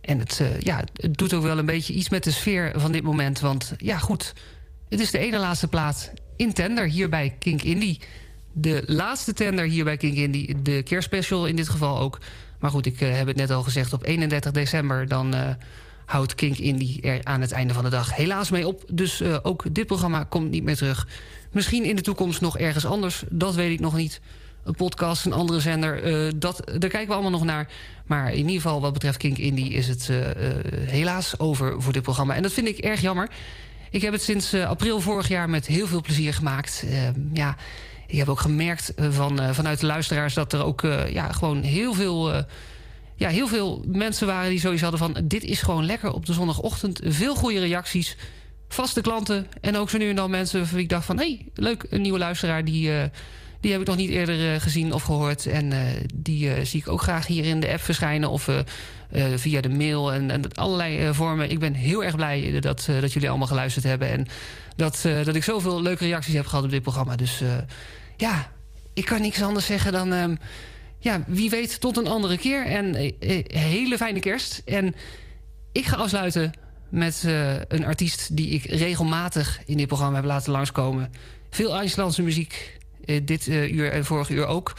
En 0.00 0.18
het, 0.18 0.40
eh, 0.40 0.60
ja, 0.60 0.84
het 0.94 1.16
doet 1.16 1.34
ook 1.34 1.42
wel 1.42 1.58
een 1.58 1.66
beetje 1.66 1.92
iets 1.92 2.08
met 2.08 2.24
de 2.24 2.30
sfeer 2.30 2.72
van 2.76 2.92
dit 2.92 3.02
moment. 3.02 3.40
Want 3.40 3.74
ja, 3.78 3.98
goed. 3.98 4.32
Het 4.88 5.00
is 5.00 5.10
de 5.10 5.18
ene 5.18 5.38
laatste 5.38 5.68
plaat 5.68 6.12
in 6.36 6.52
tender 6.52 6.86
hier 6.86 7.08
bij 7.08 7.36
Kink 7.38 7.62
Indie. 7.62 8.00
De 8.52 8.82
laatste 8.86 9.32
tender 9.32 9.64
hier 9.64 9.84
bij 9.84 9.96
Kink 9.96 10.16
Indie. 10.16 10.62
De 10.62 10.82
kerstspecial 10.82 11.46
in 11.46 11.56
dit 11.56 11.68
geval 11.68 11.98
ook. 11.98 12.18
Maar 12.58 12.70
goed, 12.70 12.86
ik 12.86 13.00
eh, 13.00 13.16
heb 13.16 13.26
het 13.26 13.36
net 13.36 13.50
al 13.50 13.62
gezegd. 13.62 13.92
Op 13.92 14.04
31 14.04 14.52
december 14.52 15.08
dan 15.08 15.34
eh, 15.34 15.48
houdt 16.04 16.34
Kink 16.34 16.58
Indie 16.58 17.00
er 17.02 17.20
aan 17.24 17.40
het 17.40 17.52
einde 17.52 17.74
van 17.74 17.84
de 17.84 17.90
dag 17.90 18.14
helaas 18.14 18.50
mee 18.50 18.66
op. 18.66 18.84
Dus 18.92 19.20
eh, 19.20 19.36
ook 19.42 19.74
dit 19.74 19.86
programma 19.86 20.24
komt 20.24 20.50
niet 20.50 20.64
meer 20.64 20.76
terug. 20.76 21.06
Misschien 21.52 21.84
in 21.84 21.96
de 21.96 22.02
toekomst 22.02 22.40
nog 22.40 22.58
ergens 22.58 22.86
anders. 22.86 23.22
Dat 23.30 23.54
weet 23.54 23.72
ik 23.72 23.80
nog 23.80 23.96
niet. 23.96 24.20
Een 24.64 24.74
podcast, 24.74 25.26
een 25.26 25.32
andere 25.32 25.60
zender. 25.60 26.02
eh, 26.02 26.32
dat, 26.36 26.62
daar 26.66 26.78
kijken 26.78 27.06
we 27.06 27.12
allemaal 27.12 27.30
nog 27.30 27.44
naar. 27.44 27.68
Maar 28.06 28.30
in 28.30 28.38
ieder 28.38 28.54
geval 28.54 28.80
wat 28.80 28.92
betreft 28.92 29.16
Kink 29.16 29.38
Indie 29.38 29.72
is 29.72 29.88
het 29.88 30.08
eh, 30.10 30.16
helaas 30.88 31.38
over 31.38 31.82
voor 31.82 31.92
dit 31.92 32.02
programma. 32.02 32.34
En 32.34 32.42
dat 32.42 32.52
vind 32.52 32.68
ik 32.68 32.78
erg 32.78 33.00
jammer. 33.00 33.28
Ik 33.90 34.02
heb 34.02 34.12
het 34.12 34.22
sinds 34.22 34.54
april 34.54 35.00
vorig 35.00 35.28
jaar 35.28 35.50
met 35.50 35.66
heel 35.66 35.86
veel 35.86 36.00
plezier 36.00 36.34
gemaakt. 36.34 36.84
Eh, 36.88 36.98
ja, 37.32 37.56
ik 38.06 38.18
heb 38.18 38.28
ook 38.28 38.40
gemerkt 38.40 38.92
van, 38.96 39.54
vanuit 39.54 39.80
de 39.80 39.86
luisteraars... 39.86 40.34
dat 40.34 40.52
er 40.52 40.64
ook 40.64 40.80
ja, 41.08 41.32
gewoon 41.32 41.62
heel 41.62 41.94
veel, 41.94 42.44
ja, 43.16 43.28
heel 43.28 43.48
veel 43.48 43.84
mensen 43.86 44.26
waren 44.26 44.50
die 44.50 44.60
zoiets 44.60 44.82
hadden 44.82 45.00
van... 45.00 45.16
dit 45.24 45.44
is 45.44 45.60
gewoon 45.60 45.86
lekker 45.86 46.12
op 46.12 46.26
de 46.26 46.32
zondagochtend. 46.32 47.00
Veel 47.04 47.34
goede 47.34 47.60
reacties. 47.60 48.16
Vaste 48.68 49.00
klanten. 49.00 49.46
En 49.60 49.76
ook 49.76 49.90
zo 49.90 49.98
nu 49.98 50.08
en 50.08 50.16
dan 50.16 50.30
mensen 50.30 50.66
van 50.66 50.74
wie 50.74 50.84
ik 50.84 50.90
dacht 50.90 51.04
van... 51.04 51.18
hé, 51.18 51.24
hey, 51.24 51.46
leuk, 51.54 51.86
een 51.90 52.00
nieuwe 52.00 52.18
luisteraar 52.18 52.64
die... 52.64 52.98
eh, 52.98 53.04
die 53.60 53.72
heb 53.72 53.80
ik 53.80 53.86
nog 53.86 53.96
niet 53.96 54.10
eerder 54.10 54.54
eh, 54.54 54.60
gezien 54.60 54.92
of 54.92 55.02
gehoord. 55.02 55.46
En 55.46 55.72
eh, 55.72 55.78
die 56.14 56.64
zie 56.64 56.80
ik 56.80 56.88
ook 56.88 57.02
graag 57.02 57.26
hier 57.26 57.44
in 57.44 57.60
de 57.60 57.72
app 57.72 57.80
verschijnen. 57.80 58.30
Of 58.30 58.48
via 59.34 59.60
de 59.60 59.68
mail 59.68 60.12
en, 60.12 60.30
en 60.30 60.52
allerlei 60.54 61.14
vormen. 61.14 61.50
Ik 61.50 61.58
ben 61.58 61.74
heel 61.74 62.04
erg 62.04 62.16
blij 62.16 62.60
dat, 62.60 62.88
dat 63.00 63.12
jullie 63.12 63.28
allemaal 63.28 63.46
geluisterd 63.46 63.84
hebben. 63.84 64.08
En 64.08 64.26
dat, 64.76 65.08
dat 65.24 65.34
ik 65.34 65.44
zoveel 65.44 65.82
leuke 65.82 66.04
reacties 66.04 66.34
heb 66.34 66.46
gehad 66.46 66.64
op 66.64 66.70
dit 66.70 66.82
programma. 66.82 67.16
Dus 67.16 67.42
ja, 68.16 68.50
ik 68.94 69.04
kan 69.04 69.20
niks 69.20 69.42
anders 69.42 69.66
zeggen 69.66 69.92
dan... 69.92 70.38
ja, 71.04 71.24
wie 71.26 71.50
weet 71.50 71.80
tot 71.80 71.96
een 71.96 72.06
andere 72.06 72.38
keer. 72.38 72.66
En 72.66 72.94
eh, 72.94 73.12
eh, 73.18 73.44
hele 73.48 73.96
fijne 73.96 74.20
kerst. 74.20 74.62
En 74.64 74.94
ik 75.72 75.86
ga 75.86 75.96
afsluiten 75.96 76.52
met 76.88 77.22
eh, 77.26 77.54
een 77.68 77.84
artiest 77.84 78.36
die 78.36 78.48
ik 78.48 78.64
regelmatig 78.64 79.60
in 79.66 79.76
dit 79.76 79.86
programma 79.86 80.16
heb 80.16 80.24
laten 80.24 80.52
langskomen. 80.52 81.12
Veel 81.50 81.76
IJslandse 81.76 82.22
muziek. 82.22 82.78
dit 83.22 83.46
uur 83.46 83.92
en 83.92 84.04
vorig 84.04 84.28
uur 84.28 84.46
ook. 84.46 84.72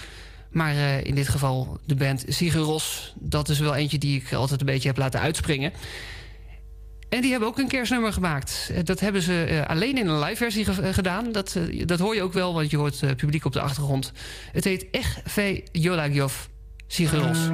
Maar 0.52 0.76
in 1.04 1.16
dit 1.16 1.28
geval 1.28 1.80
de 1.86 1.96
band 1.96 2.26
Sigur 2.28 2.62
Ros. 2.62 3.14
Dat 3.20 3.50
is 3.50 3.60
wel 3.60 3.76
eentje 3.76 3.98
die 3.98 4.22
ik 4.22 4.34
altijd 4.34 4.60
een 4.60 4.66
beetje 4.66 4.88
heb 4.88 4.98
laten 4.98 5.20
uitspringen. 5.20 5.74
En 7.16 7.22
die 7.22 7.32
hebben 7.32 7.50
ook 7.50 7.58
een 7.58 7.68
kerstnummer 7.68 8.14
gemaakt. 8.14 8.70
Eh, 8.74 8.84
Dat 8.84 9.00
hebben 9.00 9.22
ze 9.22 9.44
eh, 9.44 9.70
alleen 9.70 9.98
in 9.98 10.08
een 10.08 10.20
live 10.20 10.36
versie 10.36 10.66
eh, 10.66 10.94
gedaan. 10.94 11.32
Dat, 11.32 11.58
dat 11.86 12.00
hoor 12.00 12.16
je 12.16 12.22
ook 12.22 12.34
wel, 12.34 12.54
want 12.54 12.72
je 12.72 12.78
hoort 12.78 13.16
publiek 13.16 13.46
op 13.46 13.54
de 13.54 13.62
achtergrond. 13.62 14.12
Het 14.52 14.64
heet 14.64 14.86
Ech 14.92 15.20
Ve 15.24 15.64
Jolagjov 15.72 16.34
Sigur 16.88 17.20
Ros. 17.20 17.50